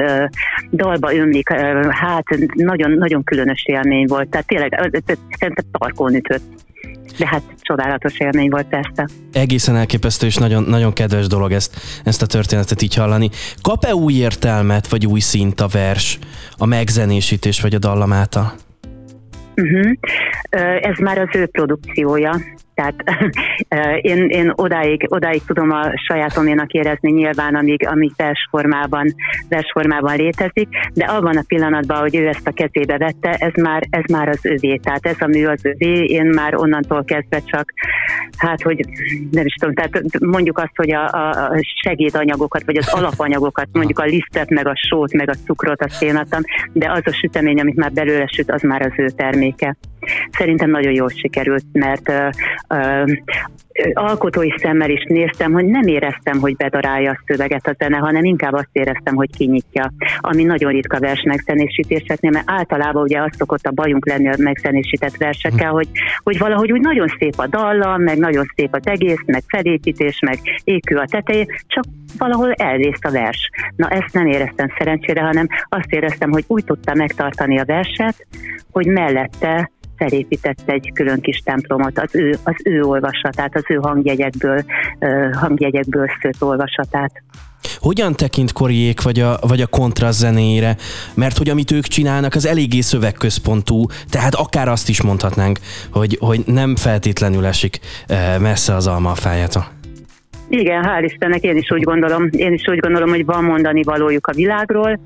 dalba 0.70 1.14
ömlik, 1.14 1.52
hát 1.88 2.24
nagyon 2.54 2.88
nagyon, 2.88 2.98
nagyon 2.98 3.24
különös 3.24 3.62
élmény 3.66 4.07
volt. 4.07 4.29
Tehát 4.29 4.46
tényleg 4.46 4.92
szerintem 5.38 5.64
tarkón 5.72 6.14
ütött. 6.14 6.42
De 7.18 7.27
hát 7.27 7.42
csodálatos 7.61 8.18
élmény 8.18 8.48
volt 8.48 8.66
persze. 8.68 9.09
Egészen 9.33 9.77
elképesztő 9.77 10.27
és 10.27 10.37
nagyon, 10.37 10.62
nagyon 10.62 10.92
kedves 10.92 11.27
dolog 11.27 11.53
ezt, 11.53 11.77
ezt 12.05 12.22
a 12.22 12.27
történetet 12.27 12.83
így 12.83 12.94
hallani. 12.94 13.31
Kap-e 13.62 13.94
új 13.94 14.12
értelmet, 14.12 14.88
vagy 14.88 15.07
új 15.07 15.20
szint 15.20 15.61
a 15.61 15.66
vers, 15.72 16.18
a 16.57 16.66
megzenésítés, 16.66 17.61
vagy 17.61 17.74
a 17.74 17.79
dallam 17.79 18.12
által? 18.12 18.53
Uh-huh. 19.57 19.92
Ez 20.81 20.98
már 20.98 21.18
az 21.18 21.29
ő 21.33 21.46
produkciója, 21.46 22.40
tehát 22.79 23.05
én, 24.11 24.29
én 24.29 24.53
odáig, 24.55 25.07
odáig 25.09 25.43
tudom 25.47 25.71
a 25.71 25.91
sajátoménak 26.07 26.73
érezni 26.73 27.11
nyilván, 27.11 27.55
amíg, 27.55 27.87
amíg 27.87 28.12
versformában, 28.17 29.14
versformában 29.49 30.17
létezik, 30.17 30.69
de 30.95 31.05
abban 31.05 31.37
a 31.37 31.45
pillanatban, 31.47 31.99
hogy 31.99 32.17
ő 32.17 32.27
ezt 32.27 32.47
a 32.47 32.53
kezébe 32.53 32.99
vette, 32.99 33.31
ez 33.31 33.62
már, 33.62 33.83
ez 33.91 34.05
már 34.12 34.29
az 34.29 34.41
övé. 34.43 34.77
Tehát 34.77 35.07
ez 35.07 35.17
a 35.19 35.27
mű 35.27 35.45
az 35.45 35.64
övé, 35.64 36.05
én 36.05 36.27
már 36.27 36.55
onnantól 36.55 37.05
kezdve 37.05 37.41
csak, 37.45 37.73
hát 38.37 38.62
hogy 38.62 38.85
nem 39.31 39.47
is 39.47 39.55
tudom, 39.55 39.75
tehát 39.75 40.19
mondjuk 40.21 40.59
azt, 40.59 40.77
hogy 40.77 40.93
a, 40.93 41.05
a 41.05 41.51
segédanyagokat, 41.83 42.62
vagy 42.64 42.77
az 42.77 42.93
alapanyagokat, 42.93 43.69
mondjuk 43.73 43.99
a 43.99 44.05
lisztet, 44.05 44.51
meg 44.51 44.67
a 44.67 44.77
sót, 44.88 45.12
meg 45.12 45.29
a 45.31 45.35
cukrot, 45.47 45.83
azt 45.83 46.03
én 46.03 46.17
adtam, 46.17 46.43
de 46.73 46.91
az 46.91 47.03
a 47.05 47.12
sütemény, 47.12 47.61
amit 47.61 47.77
már 47.77 47.93
belőle 47.93 48.27
süt, 48.27 48.51
az 48.51 48.62
már 48.62 48.83
az 48.83 48.93
ő 48.97 49.07
terméke. 49.07 49.77
Szerintem 50.30 50.70
nagyon 50.70 50.92
jól 50.92 51.08
sikerült, 51.08 51.64
mert 51.72 52.12
alkotói 53.92 54.50
szemmel 54.56 54.90
is 54.90 55.04
néztem, 55.08 55.52
hogy 55.52 55.64
nem 55.64 55.87
éreztem, 55.87 56.38
hogy 56.40 56.56
bedarálja 56.56 57.11
a 57.11 57.22
szöveget 57.26 57.66
a 57.66 57.74
zene, 57.78 57.96
hanem 57.96 58.24
inkább 58.24 58.52
azt 58.52 58.68
éreztem, 58.72 59.14
hogy 59.14 59.37
kinyitja, 59.37 59.92
ami 60.18 60.42
nagyon 60.42 60.72
ritka 60.72 60.98
vers 60.98 61.22
megzenésítéseknél, 61.22 62.30
mert 62.30 62.50
általában 62.50 63.02
ugye 63.02 63.20
az 63.20 63.30
szokott 63.37 63.66
a 63.66 63.70
bajunk 63.70 64.06
lenni 64.06 64.28
a 64.28 64.34
megzenésített 64.38 65.16
versekkel, 65.16 65.70
hogy, 65.70 65.88
hogy 66.22 66.38
valahogy 66.38 66.72
úgy 66.72 66.80
nagyon 66.80 67.08
szép 67.18 67.34
a 67.37 67.46
dallam, 67.46 68.02
meg 68.02 68.18
nagyon 68.18 68.46
szép 68.54 68.74
az 68.74 68.87
egész, 68.87 69.22
meg 69.26 69.42
felépítés, 69.46 70.18
meg 70.20 70.38
ékű 70.64 70.94
a 70.94 71.06
tetején, 71.11 71.46
csak 71.66 71.84
valahol 72.18 72.52
elvészt 72.52 73.04
a 73.04 73.11
vers. 73.11 73.50
Na 73.76 73.88
ezt 73.88 74.12
nem 74.12 74.26
éreztem 74.26 74.72
szerencsére, 74.78 75.20
hanem 75.20 75.46
azt 75.68 75.92
éreztem, 75.92 76.30
hogy 76.30 76.44
úgy 76.46 76.64
tudta 76.64 76.94
megtartani 76.94 77.58
a 77.58 77.64
verset, 77.64 78.26
hogy 78.70 78.87
mellette 78.87 79.70
felépített 79.98 80.62
egy 80.66 80.90
külön 80.94 81.20
kis 81.20 81.38
templomot, 81.44 81.98
az 81.98 82.14
ő, 82.14 82.38
az 82.44 82.54
ő 82.64 82.82
olvasatát, 82.82 83.56
az 83.56 83.64
ő 83.68 83.74
hangjegyekből, 83.74 84.64
hangjegyekből 85.32 86.06
szőtt 86.20 86.42
olvasatát. 86.42 87.22
Hogyan 87.78 88.14
tekint 88.14 88.52
Koriék 88.52 89.02
vagy 89.02 89.20
a, 89.20 89.38
vagy 89.40 89.61
a 89.61 89.66
kontrasz 89.66 90.16
zenéjére? 90.16 90.76
Mert 91.14 91.38
hogy 91.38 91.48
amit 91.48 91.70
ők 91.70 91.84
csinálnak, 91.84 92.34
az 92.34 92.46
eléggé 92.46 92.80
szövegközpontú, 92.80 93.87
tehát 94.11 94.34
akár 94.34 94.68
azt 94.68 94.88
is 94.88 95.02
mondhatnánk, 95.02 95.58
hogy, 95.90 96.16
hogy 96.20 96.42
nem 96.46 96.76
feltétlenül 96.76 97.46
esik 97.46 97.80
messze 98.38 98.74
az 98.74 98.87
alma 98.87 99.11
a 99.11 99.14
fájától. 99.14 99.78
Igen, 100.50 100.84
hál' 100.84 101.04
Istennek 101.04 101.42
én 101.42 101.56
is 101.56 101.70
úgy 101.70 101.82
gondolom, 101.82 102.28
én 102.30 102.52
is 102.52 102.68
úgy 102.68 102.78
gondolom, 102.78 103.08
hogy 103.08 103.24
van 103.24 103.44
mondani 103.44 103.82
valójuk 103.82 104.26
a 104.26 104.32
világról, 104.32 105.00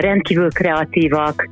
rendkívül 0.00 0.50
kreatívak, 0.52 1.48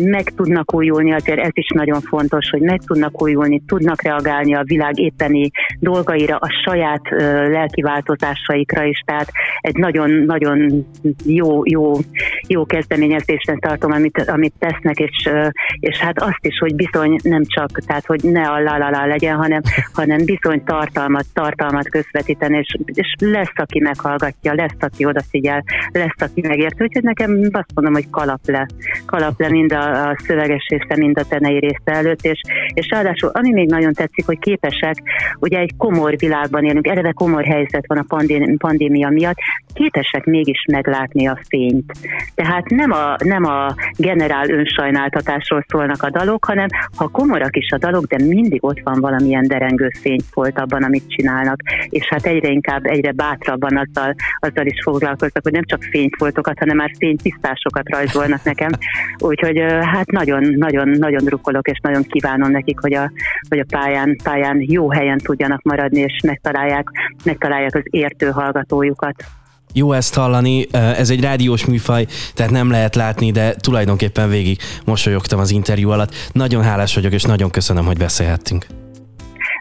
meg 0.00 0.32
tudnak 0.36 0.74
újulni, 0.74 1.12
azért 1.12 1.38
ez 1.38 1.50
is 1.52 1.68
nagyon 1.74 2.00
fontos, 2.00 2.50
hogy 2.50 2.60
meg 2.60 2.80
tudnak 2.86 3.22
újulni, 3.22 3.62
tudnak 3.66 4.02
reagálni 4.02 4.54
a 4.54 4.62
világ 4.64 4.98
éppeni 4.98 5.50
dolgaira, 5.80 6.36
a 6.36 6.48
saját 6.64 7.02
lelki 7.48 7.82
változásaikra 7.82 8.84
is, 8.84 9.02
tehát 9.06 9.30
egy 9.60 9.76
nagyon-nagyon 9.76 10.86
jó, 11.24 11.60
jó, 11.64 11.92
jó 12.48 12.64
kezdeményezésnek 12.66 13.58
tartom, 13.58 13.92
amit, 13.92 14.24
amit 14.26 14.54
tesznek, 14.58 14.98
és, 14.98 15.30
és 15.80 15.98
hát 15.98 16.20
azt 16.20 16.46
is, 16.46 16.58
hogy 16.58 16.74
bizony 16.74 17.16
nem 17.22 17.42
csak, 17.44 17.70
tehát 17.86 18.06
hogy 18.06 18.20
ne 18.22 18.42
a 18.48 18.60
la, 18.60 19.06
legyen, 19.06 19.36
hanem, 19.36 19.60
hanem 19.92 20.24
bizony 20.24 20.64
tartalmat, 20.64 21.24
tartalmat 21.32 21.88
közvet 21.88 22.14
közvetíteni, 22.14 22.58
és, 22.58 22.76
és 22.84 23.14
lesz, 23.18 23.52
aki 23.54 23.80
meghallgatja, 23.80 24.54
lesz, 24.54 24.76
aki 24.80 25.04
odafigyel, 25.04 25.64
lesz, 25.92 26.20
aki 26.20 26.40
megért. 26.46 26.82
Úgyhogy 26.82 27.02
nekem 27.02 27.40
azt 27.52 27.74
mondom, 27.74 27.92
hogy 27.92 28.10
kalap 28.10 28.40
le. 28.46 28.66
Kalap 29.06 29.40
le 29.40 29.48
mind 29.48 29.72
a, 29.72 30.08
a 30.08 30.16
szöveges 30.26 30.66
része, 30.68 30.96
mind 30.96 31.18
a 31.18 31.22
zenei 31.22 31.58
része 31.58 31.98
előtt, 31.98 32.22
és, 32.22 32.40
és 32.74 32.88
ráadásul 32.90 33.28
ami 33.28 33.52
még 33.52 33.68
nagyon 33.68 33.92
tetszik, 33.92 34.26
hogy 34.26 34.38
képesek, 34.38 34.96
ugye 35.38 35.63
egy 35.64 35.76
komor 35.76 36.16
világban 36.16 36.64
élünk, 36.64 36.86
eleve 36.86 37.12
komor 37.12 37.44
helyzet 37.44 37.86
van 37.86 37.98
a 37.98 38.16
pandémia, 38.58 39.08
miatt, 39.08 39.36
képesek 39.74 40.24
mégis 40.24 40.64
meglátni 40.72 41.26
a 41.26 41.38
fényt. 41.48 41.92
Tehát 42.34 42.68
nem 42.68 42.90
a, 42.90 43.16
nem 43.24 43.44
a 43.44 43.74
generál 43.96 44.50
önsajnáltatásról 44.50 45.64
szólnak 45.68 46.02
a 46.02 46.10
dalok, 46.10 46.44
hanem 46.44 46.66
ha 46.96 47.08
komorak 47.08 47.56
is 47.56 47.70
a 47.70 47.78
dalok, 47.78 48.04
de 48.04 48.24
mindig 48.24 48.64
ott 48.64 48.80
van 48.84 49.00
valamilyen 49.00 49.46
derengő 49.46 49.90
volt 50.32 50.58
abban, 50.58 50.82
amit 50.82 51.08
csinálnak. 51.08 51.60
És 51.88 52.08
hát 52.08 52.26
egyre 52.26 52.48
inkább, 52.48 52.84
egyre 52.84 53.12
bátrabban 53.12 53.76
azzal, 53.76 54.14
azzal 54.38 54.66
is 54.66 54.82
foglalkoznak, 54.82 55.42
hogy 55.42 55.52
nem 55.52 55.64
csak 55.64 55.82
fényfoltokat, 55.82 56.58
hanem 56.58 56.76
már 56.76 56.90
fénytisztásokat 56.98 57.88
rajzolnak 57.88 58.44
nekem. 58.44 58.70
Úgyhogy 59.18 59.58
hát 59.80 60.10
nagyon, 60.10 60.42
nagyon, 60.56 60.88
nagyon 60.88 61.24
drukkolok, 61.24 61.68
és 61.68 61.78
nagyon 61.82 62.02
kívánom 62.02 62.50
nekik, 62.50 62.78
hogy 62.80 62.94
a, 62.94 63.12
hogy 63.48 63.58
a 63.58 63.64
pályán, 63.68 64.16
pályán 64.22 64.64
jó 64.68 64.90
helyen 64.90 65.18
tudjanak 65.18 65.53
maradni, 65.62 66.00
és 66.00 66.20
megtalálják, 66.24 66.88
megtalálják 67.24 67.74
az 67.74 67.82
értő 67.84 68.30
hallgatójukat. 68.30 69.24
Jó 69.72 69.92
ezt 69.92 70.14
hallani, 70.14 70.66
ez 70.72 71.10
egy 71.10 71.20
rádiós 71.20 71.64
műfaj, 71.64 72.06
tehát 72.34 72.52
nem 72.52 72.70
lehet 72.70 72.94
látni, 72.94 73.30
de 73.30 73.54
tulajdonképpen 73.54 74.28
végig 74.28 74.58
mosolyogtam 74.84 75.38
az 75.38 75.50
interjú 75.50 75.90
alatt. 75.90 76.14
Nagyon 76.32 76.62
hálás 76.62 76.94
vagyok, 76.94 77.12
és 77.12 77.22
nagyon 77.22 77.50
köszönöm, 77.50 77.84
hogy 77.84 77.98
beszélhettünk. 77.98 78.66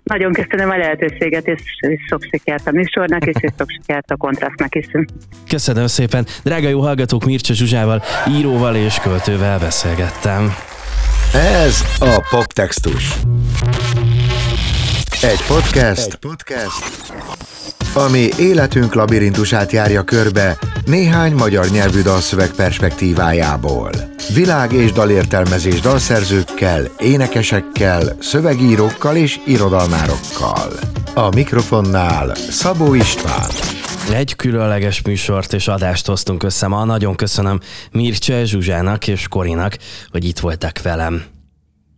Nagyon 0.04 0.32
köszönöm 0.32 0.70
a 0.70 0.78
lehetőséget, 0.78 1.48
és, 1.48 1.62
és 1.80 2.00
sok 2.10 2.24
sikert 2.32 2.68
a 2.68 2.72
műsornak, 2.72 3.26
és, 3.26 3.36
és 3.40 3.52
sok 3.58 3.70
sikert 3.70 4.12
a 4.12 4.16
kontrasztnak 4.16 4.76
is. 4.76 4.86
Köszönöm 5.48 5.88
szépen. 5.88 6.26
Drága 6.44 6.68
jó 6.68 6.82
hallgatók, 6.82 7.26
Mircea 7.26 7.56
Zsuzsával, 7.56 8.04
íróval 8.38 8.76
és 8.76 9.00
költővel 9.00 9.60
beszélgettem. 9.60 10.54
Ez 11.34 11.84
a 12.00 12.28
Poptextus. 12.30 13.14
Egy 15.24 15.46
podcast, 15.48 16.06
Egy 16.06 16.16
podcast, 16.16 17.14
ami 17.94 18.30
életünk 18.38 18.94
labirintusát 18.94 19.72
járja 19.72 20.04
körbe 20.04 20.58
néhány 20.86 21.34
magyar 21.34 21.68
nyelvű 21.70 22.02
dalszöveg 22.02 22.52
perspektívájából. 22.52 23.90
Világ- 24.34 24.72
és 24.72 24.92
dalértelmezés 24.92 25.80
dalszerzőkkel, 25.80 26.86
énekesekkel, 27.00 28.16
szövegírókkal 28.20 29.16
és 29.16 29.40
irodalmárokkal. 29.46 30.74
A 31.14 31.30
mikrofonnál 31.36 32.36
Szabó 32.36 32.94
István. 32.94 33.50
Egy 34.14 34.36
különleges 34.36 35.02
műsort 35.02 35.54
és 35.54 35.68
adást 35.68 36.06
hoztunk 36.06 36.44
össze 36.44 36.68
ma. 36.68 36.84
Nagyon 36.84 37.16
köszönöm 37.16 37.60
Mircea 37.92 38.46
Zsuzsának 38.46 39.08
és 39.08 39.28
Korinak, 39.28 39.78
hogy 40.12 40.26
itt 40.26 40.40
voltak 40.40 40.82
velem. 40.82 41.33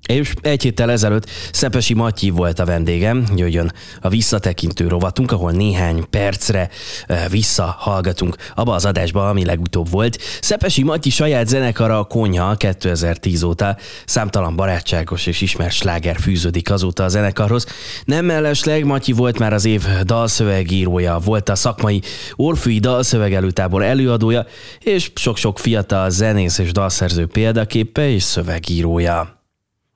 És 0.06 0.34
egy 0.42 0.62
héttel 0.62 0.92
ezelőtt 0.92 1.30
Szepesi 1.52 1.94
Matyi 1.94 2.30
volt 2.30 2.60
a 2.60 2.66
vendégem, 2.66 3.26
jöjjön 3.36 3.72
a 4.02 4.10
visszatekintő 4.10 4.88
rovatunk, 4.88 5.32
ahol 5.32 5.52
néhány 5.52 6.10
percre 6.10 6.70
eh, 7.08 7.26
visszahallgatunk 7.30 8.36
abba 8.56 8.74
az 8.74 8.86
adásba, 8.86 9.30
ami 9.30 9.46
legutóbb 9.46 9.90
volt. 9.90 10.20
Szepesi 10.42 10.84
Matyi 10.84 11.10
saját 11.10 11.48
zenekara 11.48 12.00
a 12.00 12.04
Konyha 12.04 12.56
2010 12.56 13.44
óta 13.44 13.78
számtalan 14.06 14.56
barátságos 14.56 15.26
és 15.26 15.42
ismert 15.42 15.74
sláger 15.74 16.20
fűződik 16.20 16.72
azóta 16.72 17.04
a 17.04 17.08
zenekarhoz. 17.08 17.66
Nem 18.04 18.26
mellesleg 18.26 18.86
Matyi 18.86 19.12
volt 19.12 19.40
már 19.40 19.54
az 19.54 19.66
év 19.66 19.86
dalszövegírója, 20.04 21.20
volt 21.24 21.50
a 21.50 21.56
szakmai 21.56 22.02
Orfűi 22.36 22.80
dalszövegelőtábor 22.80 23.84
előadója, 23.84 24.46
és 24.80 25.12
sok-sok 25.16 25.60
fiatal 25.60 26.10
zenész 26.10 26.58
és 26.58 26.72
dalszerző 26.72 27.26
példaképe 27.26 28.10
és 28.10 28.24
szövegírója. 28.24 29.35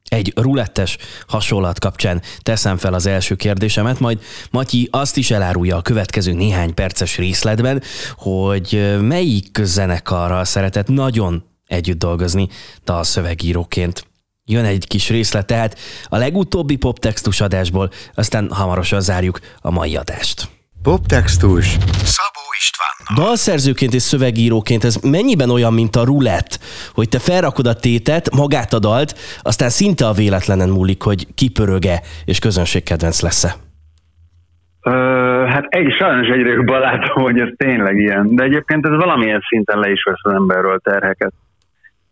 Egy 0.10 0.34
rulettes 0.36 0.98
hasonlat 1.28 1.80
kapcsán 1.80 2.22
teszem 2.42 2.78
fel 2.78 2.94
az 2.94 3.06
első 3.06 3.36
kérdésemet, 3.36 4.00
majd 4.00 4.22
Matyi 4.52 4.88
azt 4.92 5.18
is 5.18 5.32
elárulja 5.32 5.78
a 5.78 5.82
következő 5.82 6.34
néhány 6.34 6.74
perces 6.74 7.18
részletben, 7.18 7.82
hogy 8.16 8.98
melyik 9.02 9.58
zenekarral 9.62 10.46
szeretett 10.46 10.88
nagyon 10.88 11.44
együtt 11.66 12.00
dolgozni 12.00 12.48
dalszövegíróként. 12.86 14.08
Jön 14.46 14.66
egy 14.66 14.88
kis 14.88 15.10
részlet, 15.10 15.46
tehát 15.46 15.80
a 16.06 16.18
legutóbbi 16.18 16.76
poptextus 16.76 17.42
adásból, 17.42 17.92
aztán 18.14 18.52
hamarosan 18.52 19.02
zárjuk 19.02 19.40
a 19.62 19.72
mai 19.72 19.96
adást. 19.96 20.59
Poptextus 20.84 21.66
Szabó 22.16 22.44
Istvánnal. 22.58 23.26
Dalszerzőként 23.26 23.94
és 23.94 24.02
szövegíróként 24.02 24.84
ez 24.84 24.96
mennyiben 24.96 25.50
olyan, 25.50 25.74
mint 25.74 25.96
a 25.96 26.04
rulett, 26.04 26.60
hogy 26.94 27.10
te 27.10 27.20
felrakod 27.20 27.68
a 27.68 27.74
tétet, 27.74 28.36
magát 28.36 28.74
a 28.74 28.80
dalt, 28.80 29.14
aztán 29.42 29.70
szinte 29.70 30.08
a 30.08 30.12
véletlenen 30.12 30.70
múlik, 30.70 31.02
hogy 31.02 31.28
kipöröge 31.36 32.00
és 32.26 32.40
közönségkedvenc 32.40 33.22
lesz-e? 33.22 33.52
Ö, 34.82 34.92
hát 35.48 35.66
egy, 35.70 35.92
sajnos 35.92 36.28
egyre 36.28 36.50
jobban 36.50 36.80
látom, 36.80 37.24
hogy 37.24 37.40
ez 37.40 37.50
tényleg 37.58 37.98
ilyen. 37.98 38.36
De 38.36 38.44
egyébként 38.44 38.86
ez 38.86 38.96
valamilyen 38.96 39.42
szinten 39.48 39.80
le 39.80 39.92
is 39.92 40.04
vesz 40.04 40.20
az 40.22 40.34
emberről 40.34 40.80
terheket. 40.80 41.34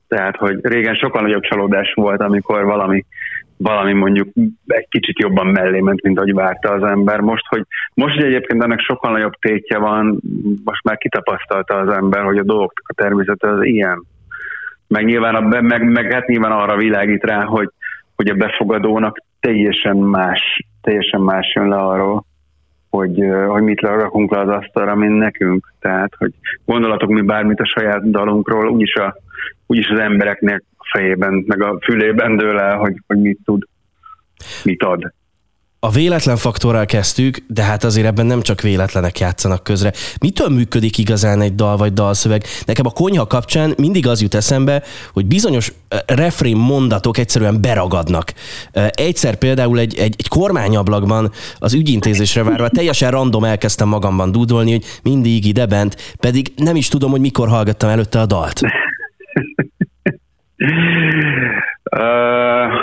Tehát, 0.07 0.35
hogy 0.35 0.59
régen 0.61 0.95
sokkal 0.95 1.21
nagyobb 1.21 1.41
csalódás 1.41 1.93
volt, 1.95 2.21
amikor 2.21 2.63
valami 2.63 3.05
valami 3.57 3.93
mondjuk 3.93 4.27
egy 4.67 4.87
kicsit 4.89 5.19
jobban 5.19 5.47
mellé 5.47 5.79
ment, 5.79 6.01
mint 6.01 6.17
ahogy 6.17 6.33
várta 6.33 6.71
az 6.71 6.83
ember. 6.83 7.19
Most, 7.19 7.47
hogy, 7.47 7.65
most, 7.93 8.15
hogy 8.15 8.25
egyébként 8.25 8.63
ennek 8.63 8.79
sokkal 8.79 9.11
nagyobb 9.11 9.33
tétje 9.33 9.77
van, 9.77 10.19
most 10.63 10.83
már 10.83 10.97
kitapasztalta 10.97 11.75
az 11.75 11.89
ember, 11.89 12.23
hogy 12.23 12.37
a 12.37 12.43
dolgok 12.43 12.71
a 12.83 12.93
természete 12.93 13.49
az 13.49 13.63
ilyen. 13.63 14.03
Meg, 14.87 15.05
nyilván 15.05 15.35
a, 15.35 15.61
meg, 15.61 15.91
meg 15.91 16.11
hát 16.11 16.27
nyilván 16.27 16.51
arra 16.51 16.77
világít 16.77 17.23
rá, 17.23 17.43
hogy, 17.43 17.69
hogy 18.15 18.29
a 18.29 18.33
befogadónak 18.33 19.17
teljesen 19.39 19.97
más, 19.97 20.65
teljesen 20.81 21.21
más 21.21 21.53
jön 21.55 21.67
le 21.67 21.77
arról, 21.77 22.25
hogy, 22.89 23.23
hogy 23.47 23.61
mit 23.61 23.81
rakunk 23.81 24.31
le 24.31 24.39
az 24.39 24.49
asztalra, 24.49 24.95
mint 24.95 25.17
nekünk. 25.17 25.73
Tehát, 25.79 26.11
hogy 26.17 26.31
gondolatok 26.65 27.09
mi 27.09 27.21
bármit 27.21 27.59
a 27.59 27.65
saját 27.65 28.09
dalunkról, 28.09 28.69
úgyis, 28.69 28.93
a, 28.95 29.15
úgyis 29.65 29.87
az 29.87 29.99
embereknek 29.99 30.63
fejében, 30.91 31.43
meg 31.47 31.61
a 31.61 31.77
fülében 31.81 32.37
dől 32.37 32.59
el, 32.59 32.77
hogy, 32.77 33.01
hogy 33.07 33.17
mit 33.17 33.39
tud, 33.45 33.63
mit 34.63 34.83
ad. 34.83 35.15
A 35.79 35.89
véletlen 35.89 36.37
faktorral 36.37 36.85
kezdtük, 36.85 37.37
de 37.47 37.63
hát 37.63 37.83
azért 37.83 38.07
ebben 38.07 38.25
nem 38.25 38.41
csak 38.41 38.61
véletlenek 38.61 39.19
játszanak 39.19 39.63
közre. 39.63 39.93
Mitől 40.21 40.49
működik 40.49 40.97
igazán 40.97 41.41
egy 41.41 41.55
dal 41.55 41.77
vagy 41.77 41.93
dalszöveg? 41.93 42.43
Nekem 42.65 42.85
a 42.85 42.89
konyha 42.89 43.27
kapcsán 43.27 43.73
mindig 43.77 44.07
az 44.07 44.21
jut 44.21 44.33
eszembe, 44.33 44.83
hogy 45.13 45.25
bizonyos 45.25 45.73
refrén 46.05 46.55
mondatok 46.57 47.17
egyszerűen 47.17 47.61
beragadnak. 47.61 48.33
Egyszer 48.91 49.35
például 49.35 49.79
egy, 49.79 49.97
egy, 49.97 50.15
egy 50.17 50.27
kormányablakban 50.27 51.31
az 51.57 51.73
ügyintézésre 51.73 52.43
várva 52.43 52.69
teljesen 52.69 53.11
random 53.11 53.43
elkezdtem 53.43 53.87
magamban 53.87 54.31
dúdolni, 54.31 54.71
hogy 54.71 54.83
mindig 55.03 55.45
ide 55.45 55.65
bent, 55.65 56.15
pedig 56.19 56.51
nem 56.55 56.75
is 56.75 56.87
tudom, 56.87 57.11
hogy 57.11 57.21
mikor 57.21 57.47
hallgattam 57.47 57.89
előtte 57.89 58.19
a 58.19 58.25
dalt. 58.25 58.61
Uh, 60.57 62.01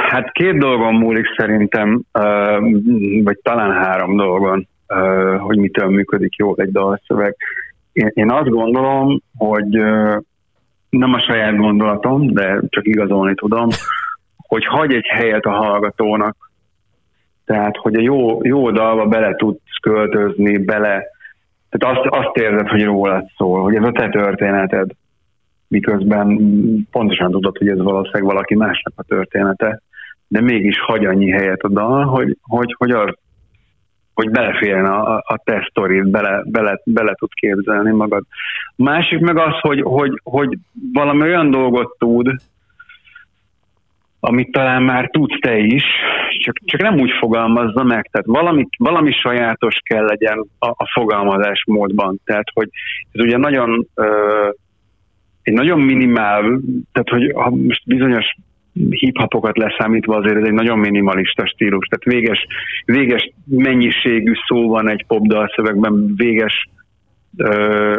hát 0.08 0.32
két 0.32 0.58
dolgon 0.58 0.94
múlik 0.94 1.26
szerintem, 1.37 2.02
uh, 2.18 2.72
vagy 3.24 3.38
talán 3.42 3.84
három 3.84 4.16
dolgon, 4.16 4.68
uh, 4.88 5.37
hogy 5.40 5.58
mitől 5.58 5.88
működik 5.88 6.37
jól 6.37 6.54
egy 6.56 6.72
dalszöveg. 6.72 7.37
Én, 7.92 8.10
én 8.14 8.30
azt 8.30 8.48
gondolom, 8.48 9.20
hogy 9.37 9.78
uh, 9.78 10.16
nem 10.88 11.12
a 11.12 11.20
saját 11.20 11.56
gondolatom, 11.56 12.32
de 12.32 12.60
csak 12.68 12.87
igazolni 12.87 13.34
tudom, 13.34 13.68
hogy 14.37 14.64
hagy 14.64 14.94
egy 14.94 15.06
helyet 15.06 15.44
a 15.44 15.50
hallgatónak. 15.50 16.37
Tehát, 17.44 17.76
hogy 17.76 17.94
a 17.94 18.00
jó, 18.00 18.44
jó 18.44 18.70
dalba 18.70 19.06
bele 19.06 19.34
tudsz 19.34 19.78
költözni, 19.80 20.58
bele, 20.58 21.02
tehát 21.70 21.96
azt, 21.96 22.06
azt 22.06 22.37
érzed, 22.37 22.68
hogy 22.68 22.84
rólad 22.84 23.24
szól, 23.37 23.62
hogy 23.62 23.74
ez 23.74 23.84
a 23.84 23.92
te 23.92 24.08
történeted 24.08 24.90
miközben 25.74 26.26
pontosan 26.90 27.30
tudod, 27.30 27.56
hogy 27.58 27.68
ez 27.68 27.78
valószínűleg 27.78 28.32
valaki 28.32 28.54
másnak 28.54 28.92
a 28.96 29.02
története, 29.02 29.80
de 30.28 30.40
mégis 30.40 30.80
hagy 30.80 31.04
annyi 31.04 31.30
helyet 31.30 31.60
a 31.62 31.68
dal, 31.68 32.04
hogy, 32.04 32.37
hogy, 32.42 32.74
hogy, 32.78 32.90
az, 32.90 33.14
hogy 34.14 34.30
beleférjen 34.30 34.87
a, 34.87 35.16
a 35.16 35.40
te 35.44 35.66
sztorid, 35.70 36.08
bele, 36.08 36.42
bele, 36.46 36.80
bele 36.84 37.14
tud 37.14 37.32
képzelni 37.32 37.90
magad. 37.90 38.22
Másik 38.76 39.20
meg 39.20 39.38
az, 39.38 39.60
hogy, 39.60 39.80
hogy, 39.82 40.20
hogy 40.22 40.58
valami 40.92 41.22
olyan 41.22 41.50
dolgot 41.50 41.98
tud, 41.98 42.34
amit 44.20 44.52
talán 44.52 44.82
már 44.82 45.08
tudsz 45.10 45.38
te 45.40 45.56
is, 45.58 45.84
csak, 46.38 46.56
csak 46.64 46.80
nem 46.80 47.00
úgy 47.00 47.10
fogalmazza 47.18 47.82
meg, 47.82 48.08
tehát 48.10 48.26
valami, 48.26 48.68
valami 48.78 49.12
sajátos 49.12 49.76
kell 49.82 50.04
legyen 50.04 50.46
a, 50.58 50.68
a 50.68 50.90
fogalmazás 50.92 51.64
módban. 51.66 52.20
Tehát, 52.24 52.46
hogy 52.54 52.68
ez 53.12 53.24
ugye 53.24 53.37
nagyon 53.37 53.87
ö, 53.94 54.48
egy 55.44 55.54
nagyon 55.54 55.80
minimál, 55.80 56.61
tehát 56.92 57.09
hogy 57.09 57.33
ha 57.35 57.50
most 57.50 57.87
bizonyos 57.87 58.37
hip-hopokat 58.90 59.59
leszámítva 59.59 60.16
azért 60.16 60.37
ez 60.37 60.44
egy 60.44 60.52
nagyon 60.52 60.78
minimalista 60.78 61.46
stílus, 61.46 61.87
tehát 61.87 62.04
véges, 62.04 62.46
véges 62.85 63.30
mennyiségű 63.44 64.33
szó 64.46 64.68
van 64.68 64.88
egy 64.88 65.04
popdal 65.07 65.52
szövegben, 65.57 66.14
véges, 66.16 66.68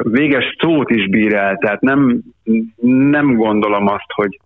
véges 0.02 0.56
szót 0.60 0.90
is 0.90 1.10
bír 1.10 1.34
el, 1.34 1.58
tehát 1.58 1.82
nem, 1.82 2.22
nem 3.10 3.36
gondolom 3.36 3.88
azt, 3.88 4.12
hogy, 4.14 4.40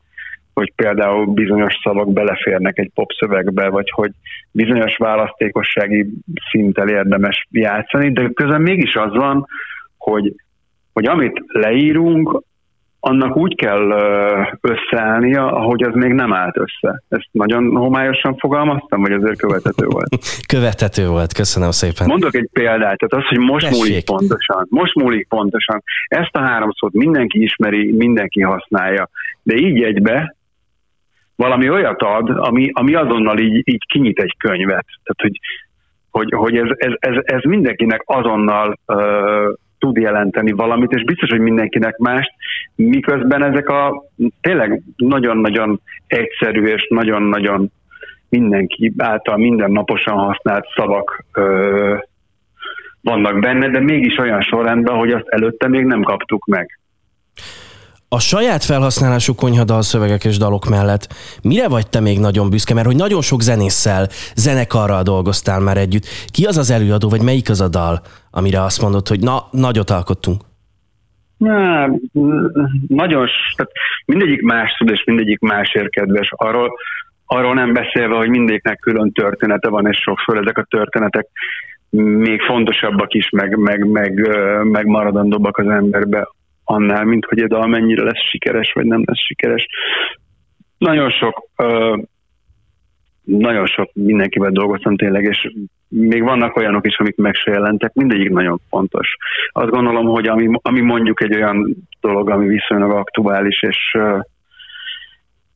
hogy 0.54 0.74
például 0.76 1.26
bizonyos 1.26 1.80
szavak 1.84 2.14
beleférnek 2.14 2.80
egy 2.80 2.92
popszövegbe, 2.94 3.70
vagy 3.70 3.90
hogy 3.90 4.12
bizonyos 4.52 4.98
választékossági 4.98 6.10
szinttel 6.52 6.90
érdemes 6.90 7.48
játszani, 7.52 8.12
de 8.12 8.30
közben 8.34 8.62
mégis 8.62 8.94
az 8.94 9.14
van, 9.14 9.48
hogy, 9.98 10.34
hogy 10.94 11.06
amit 11.06 11.44
leírunk, 11.48 12.42
annak 13.00 13.36
úgy 13.36 13.56
kell 13.56 13.92
összeállnia, 14.62 15.52
ahogy 15.52 15.84
az 15.84 15.94
még 15.94 16.12
nem 16.12 16.34
állt 16.34 16.58
össze. 16.58 17.04
Ezt 17.10 17.28
nagyon 17.32 17.76
homályosan 17.76 18.36
fogalmaztam, 18.38 19.02
vagy 19.02 19.12
azért 19.12 19.38
követhető 19.40 19.86
volt? 19.86 20.08
követhető 20.54 21.08
volt, 21.08 21.34
köszönöm 21.34 21.72
szépen. 21.72 22.08
Mondok 22.08 22.36
egy 22.36 22.50
példát, 22.54 22.98
tehát 22.98 23.26
az, 23.26 23.28
hogy 23.28 23.38
most 23.38 23.66
Tessék. 23.66 23.82
múlik 23.82 24.06
pontosan. 24.06 24.66
Most 24.70 24.96
múlik 24.96 25.28
pontosan. 25.28 25.84
Ezt 26.08 26.36
a 26.36 26.40
három 26.40 26.72
szót 26.72 26.94
mindenki 26.94 27.42
ismeri, 27.42 27.92
mindenki 27.92 28.42
használja. 28.42 29.10
De 29.44 29.56
így 29.56 29.84
egybe 29.84 30.36
valami 31.36 31.70
olyat 31.70 32.02
ad, 32.02 32.30
ami, 32.30 32.70
ami 32.74 32.94
azonnal 32.94 33.40
így, 33.40 33.62
így 33.64 33.86
kinyit 33.88 34.20
egy 34.20 34.36
könyvet. 34.38 34.86
Tehát, 35.04 35.22
hogy, 35.22 35.40
hogy, 36.10 36.32
hogy 36.32 36.56
ez, 36.56 36.70
ez, 36.76 36.94
ez, 37.00 37.16
ez 37.24 37.42
mindenkinek 37.44 38.02
azonnal 38.06 38.80
uh, 38.86 39.54
tud 39.80 39.98
jelenteni 39.98 40.52
valamit, 40.52 40.92
és 40.92 41.04
biztos, 41.04 41.30
hogy 41.30 41.40
mindenkinek 41.40 41.98
mást, 41.98 42.32
miközben 42.76 43.44
ezek 43.44 43.70
a 43.70 44.04
tényleg 44.42 44.82
nagyon-nagyon 44.96 45.82
egyszerű 46.08 46.66
és 46.66 46.88
nagyon-nagyon 46.90 47.72
mindenki 48.30 48.94
által 48.98 49.38
mindennaposan 49.38 50.18
használt 50.18 50.66
szavak 50.76 51.26
ö, 51.34 51.96
vannak 53.02 53.40
benne, 53.40 53.70
de 53.70 53.80
mégis 53.80 54.18
olyan 54.18 54.42
sorrendben, 54.42 54.96
hogy 54.96 55.12
azt 55.12 55.28
előtte 55.28 55.68
még 55.68 55.86
nem 55.86 56.02
kaptuk 56.02 56.46
meg. 56.46 56.79
A 58.12 58.20
saját 58.20 58.64
felhasználású 58.64 59.36
konyhadal 59.36 59.82
szövegek 59.82 60.24
és 60.24 60.38
dalok 60.38 60.66
mellett 60.70 61.04
mire 61.44 61.68
vagy 61.68 61.90
te 61.90 62.00
még 62.00 62.20
nagyon 62.20 62.50
büszke? 62.50 62.74
Mert 62.74 62.86
hogy 62.86 62.96
nagyon 62.96 63.22
sok 63.22 63.42
zenésszel, 63.42 64.08
zenekarral 64.36 65.04
dolgoztál 65.04 65.60
már 65.60 65.78
együtt. 65.78 66.06
Ki 66.34 66.46
az 66.46 66.58
az 66.58 66.72
előadó, 66.72 67.10
vagy 67.10 67.24
melyik 67.24 67.50
az 67.50 67.62
a 67.62 67.68
dal, 67.68 68.02
amire 68.32 68.62
azt 68.62 68.82
mondod, 68.82 69.08
hogy 69.08 69.20
na, 69.20 69.36
nagyot 69.52 69.90
alkottunk? 69.90 70.42
Na, 71.38 71.88
nagyon, 72.88 73.28
tehát 73.56 73.72
mindegyik 74.06 74.42
más 74.42 74.72
tud, 74.78 74.90
és 74.90 75.04
mindegyik 75.06 75.40
másért 75.40 75.90
kedves. 75.90 76.30
Arról, 76.36 76.70
arról 77.26 77.54
nem 77.54 77.74
beszélve, 77.74 78.16
hogy 78.16 78.30
mindegyiknek 78.30 78.80
külön 78.80 79.12
története 79.12 79.70
van, 79.70 79.88
és 79.88 79.98
sokszor 79.98 80.38
ezek 80.38 80.58
a 80.58 80.68
történetek 80.70 81.28
még 82.26 82.42
fontosabbak 82.42 83.14
is, 83.14 83.30
meg, 83.30 83.58
meg, 83.58 83.88
meg, 83.88 84.14
meg 84.64 84.86
maradandóbbak 84.86 85.58
az 85.58 85.68
emberbe 85.68 86.28
annál, 86.70 87.04
mint 87.04 87.26
hogy 87.26 87.40
a 87.40 87.48
dal 87.48 87.68
mennyire 87.68 88.04
lesz 88.04 88.30
sikeres, 88.30 88.72
vagy 88.74 88.86
nem 88.86 89.02
lesz 89.06 89.26
sikeres. 89.26 89.66
Nagyon 90.78 91.10
sok 91.10 91.50
nagyon 93.24 93.66
sok 93.66 93.90
mindenkivel 93.94 94.50
dolgoztam 94.50 94.96
tényleg, 94.96 95.24
és 95.24 95.52
még 95.88 96.24
vannak 96.24 96.56
olyanok 96.56 96.88
is, 96.88 96.98
amik 96.98 97.16
meg 97.16 97.34
se 97.34 97.52
jelentek, 97.52 97.94
mindegyik 97.94 98.30
nagyon 98.30 98.60
fontos. 98.70 99.16
Azt 99.52 99.70
gondolom, 99.70 100.06
hogy 100.06 100.28
ami, 100.28 100.50
ami 100.62 100.82
mondjuk 100.82 101.24
egy 101.24 101.36
olyan 101.36 101.76
dolog, 102.02 102.30
ami 102.30 102.48
viszonylag 102.48 102.92
aktuális, 102.92 103.62
és 103.62 103.98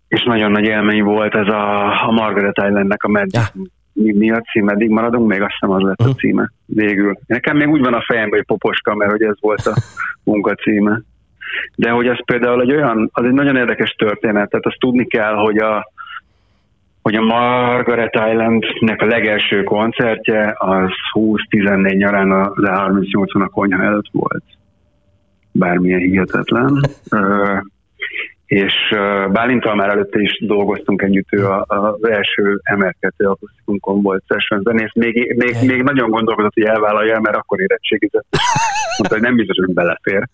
és 0.07 0.23
nagyon 0.23 0.51
nagy 0.51 0.65
élmény 0.65 1.03
volt 1.03 1.35
ez 1.35 1.47
a, 1.47 1.85
a 2.07 2.11
Margaret 2.11 2.57
Islandnek 2.57 3.03
a 3.03 3.09
meddig, 3.09 3.41
ja. 3.53 3.61
Mi, 3.93 4.13
mi 4.13 4.31
a 4.31 4.41
cím, 4.41 4.65
meddig 4.65 4.89
maradunk, 4.89 5.27
még 5.27 5.41
azt 5.41 5.51
hiszem 5.59 5.75
az 5.75 5.81
lett 5.81 5.99
a 5.99 6.13
címe 6.13 6.51
végül. 6.65 7.17
Nekem 7.27 7.57
még 7.57 7.67
úgy 7.67 7.81
van 7.81 7.93
a 7.93 8.03
fejemben, 8.07 8.37
hogy 8.37 8.47
Poposka, 8.47 8.95
mert 8.95 9.11
hogy 9.11 9.21
ez 9.21 9.35
volt 9.39 9.65
a 9.65 9.73
munka 10.23 10.53
címe. 10.53 11.01
De 11.75 11.89
hogy 11.89 12.07
ez 12.07 12.25
például 12.25 12.61
egy 12.61 12.71
olyan, 12.71 13.09
az 13.13 13.25
egy 13.25 13.31
nagyon 13.31 13.55
érdekes 13.55 13.89
történet, 13.89 14.49
tehát 14.49 14.65
azt 14.65 14.79
tudni 14.79 15.07
kell, 15.07 15.33
hogy 15.33 15.57
a, 15.57 15.91
hogy 17.01 17.15
a 17.15 17.21
Margaret 17.21 18.15
Islandnek 18.15 19.01
a 19.01 19.05
legelső 19.05 19.63
koncertje 19.63 20.55
az 20.57 20.91
20-14 21.13 21.97
nyarán 21.97 22.31
a 22.31 22.51
Le 22.55 22.71
38 22.71 23.35
a 23.35 23.47
konyha 23.47 23.83
előtt 23.83 24.09
volt. 24.11 24.43
Bármilyen 25.51 25.99
hihetetlen. 25.99 26.79
és 28.53 28.73
Bálintal 29.31 29.75
már 29.75 29.89
előtte 29.89 30.21
is 30.21 30.39
dolgoztunk 30.45 31.01
együtt, 31.01 31.27
ő 31.31 31.47
az 31.67 32.07
első 32.09 32.59
emelkedő 32.63 33.25
akusztikunkon 33.25 34.01
volt 34.01 34.23
session 34.27 34.61
zenész. 34.61 34.93
Még, 34.93 35.35
még, 35.37 35.55
még 35.65 35.81
nagyon 35.81 36.09
gondolkodott, 36.09 36.53
hogy 36.53 36.63
elvállalja, 36.63 37.19
mert 37.19 37.35
akkor 37.35 37.59
érettségizett. 37.59 38.25
Mondta, 38.97 39.15
hogy 39.15 39.21
nem 39.21 39.35
biztos, 39.35 39.57
hogy 39.65 39.73
belefér. 39.73 40.27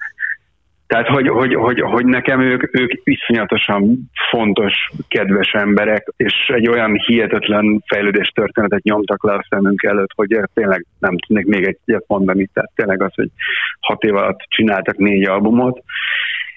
Tehát, 0.88 1.08
hogy, 1.08 1.28
hogy, 1.28 1.56
hogy, 1.56 1.82
hogy 1.82 2.06
nekem 2.06 2.42
ők, 2.42 2.80
ők 2.80 2.92
iszonyatosan 3.04 4.10
fontos, 4.30 4.74
kedves 5.08 5.52
emberek, 5.52 6.08
és 6.18 6.34
egy 6.48 6.68
olyan 6.68 6.94
hihetetlen 7.06 7.84
fejlődés 7.88 8.28
történetet 8.28 8.84
nyomtak 8.84 9.24
le 9.24 9.34
a 9.34 9.46
szemünk 9.50 9.84
előtt, 9.84 10.12
hogy 10.16 10.40
tényleg 10.54 10.86
nem 11.00 11.18
tudnék 11.18 11.46
még 11.46 11.78
egyet 11.86 12.04
mondani, 12.08 12.50
tehát 12.54 12.72
tényleg 12.76 13.02
az, 13.02 13.12
hogy 13.16 13.30
hat 13.80 14.04
év 14.04 14.16
alatt 14.16 14.40
csináltak 14.40 14.98
négy 14.98 15.28
albumot, 15.28 15.84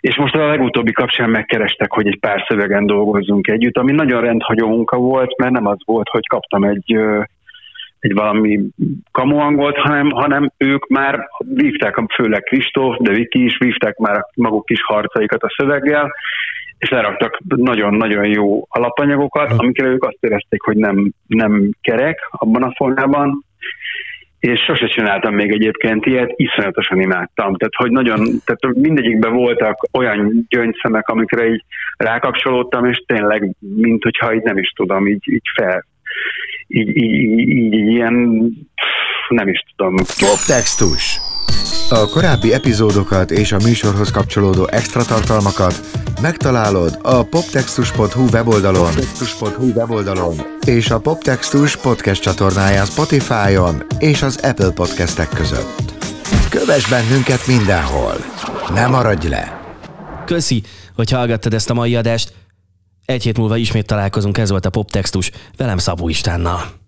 és 0.02 0.16
most 0.16 0.34
a 0.34 0.46
legutóbbi 0.46 0.92
kapcsán 0.92 1.30
megkerestek, 1.30 1.92
hogy 1.92 2.06
egy 2.06 2.18
pár 2.18 2.44
szövegen 2.48 2.86
dolgozzunk 2.86 3.48
együtt, 3.48 3.78
ami 3.78 3.92
nagyon 3.92 4.20
rendhagyó 4.20 4.68
munka 4.68 4.96
volt, 4.96 5.38
mert 5.38 5.52
nem 5.52 5.66
az 5.66 5.78
volt, 5.84 6.08
hogy 6.08 6.26
kaptam 6.26 6.64
egy 6.64 6.96
egy 7.98 8.14
valami 8.14 8.60
kamuangolt, 9.10 9.76
hanem, 9.76 10.10
hanem 10.10 10.52
ők 10.56 10.86
már 10.88 11.28
vívták, 11.38 11.94
főleg 12.14 12.42
Kristóf, 12.42 12.96
de 13.00 13.12
Viki 13.12 13.44
is 13.44 13.58
vívták 13.58 13.96
már 13.96 14.26
maguk 14.34 14.64
kis 14.64 14.82
harcaikat 14.82 15.42
a 15.42 15.54
szöveggel, 15.56 16.12
és 16.78 16.88
leraktak 16.90 17.38
nagyon-nagyon 17.56 18.24
jó 18.26 18.66
alapanyagokat, 18.68 19.52
amikre 19.56 19.86
ők 19.86 20.04
azt 20.04 20.18
érezték, 20.20 20.62
hogy 20.62 20.76
nem, 20.76 21.12
nem 21.26 21.70
kerek 21.80 22.28
abban 22.30 22.62
a 22.62 22.72
formában, 22.76 23.44
és 24.42 24.60
sose 24.60 24.86
csináltam 24.86 25.34
még 25.34 25.52
egyébként 25.52 26.06
ilyet, 26.06 26.32
iszonyatosan 26.36 27.00
imádtam. 27.00 27.54
Tehát, 27.56 27.74
hogy 27.76 27.90
nagyon, 27.90 28.18
tehát 28.44 28.76
mindegyikben 28.76 29.32
voltak 29.32 29.76
olyan 29.92 30.46
gyöngyszemek, 30.48 31.08
amikre 31.08 31.46
így 31.46 31.64
rákapcsolódtam, 31.96 32.84
és 32.84 33.02
tényleg, 33.06 33.54
mint 33.58 34.02
hogyha 34.02 34.34
így 34.34 34.42
nem 34.42 34.56
is 34.58 34.68
tudom, 34.76 35.06
így, 35.06 35.22
így 35.24 35.46
fel, 35.54 35.86
így, 36.66 36.96
így, 36.96 37.12
így, 37.12 37.48
így 37.74 37.86
ilyen, 37.90 38.14
nem 39.28 39.48
is 39.48 39.64
tudom. 39.76 39.94
Poptextus. 39.96 41.31
A 41.92 42.08
korábbi 42.08 42.52
epizódokat 42.52 43.30
és 43.30 43.52
a 43.52 43.58
műsorhoz 43.62 44.10
kapcsolódó 44.10 44.68
extra 44.70 45.04
tartalmakat 45.04 45.80
megtalálod 46.20 46.98
a 47.02 47.22
poptextus.hu 47.22 48.28
weboldalon, 48.32 48.86
poptextus.hu 48.86 49.66
weboldalon 49.66 50.34
és 50.66 50.90
a 50.90 51.00
Poptextus 51.00 51.76
podcast 51.76 52.22
csatornáján 52.22 52.86
Spotify-on 52.86 53.82
és 53.98 54.22
az 54.22 54.36
Apple 54.42 54.70
podcastek 54.70 55.28
között. 55.28 55.92
Kövess 56.50 56.88
bennünket 56.88 57.46
mindenhol! 57.46 58.14
Ne 58.74 58.86
maradj 58.86 59.28
le! 59.28 59.60
Köszi, 60.26 60.62
hogy 60.94 61.10
hallgattad 61.10 61.54
ezt 61.54 61.70
a 61.70 61.74
mai 61.74 61.96
adást. 61.96 62.32
Egy 63.04 63.22
hét 63.22 63.38
múlva 63.38 63.56
ismét 63.56 63.86
találkozunk, 63.86 64.38
ez 64.38 64.50
volt 64.50 64.66
a 64.66 64.70
Poptextus, 64.70 65.30
velem 65.56 65.78
Szabó 65.78 66.08
Istánnal. 66.08 66.80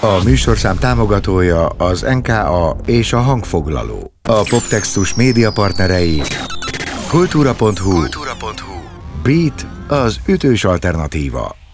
A 0.00 0.22
műsorszám 0.24 0.78
támogatója 0.78 1.66
az 1.66 2.00
NKA 2.00 2.76
és 2.86 3.12
a 3.12 3.20
hangfoglaló. 3.20 4.12
A 4.22 4.42
Poptextus 4.50 5.14
média 5.14 5.52
partnerei 5.52 6.22
kultúra.hu, 7.08 7.90
kultúra.hu. 7.90 8.80
Beat 9.22 9.66
az 9.88 10.20
ütős 10.26 10.64
alternatíva. 10.64 11.65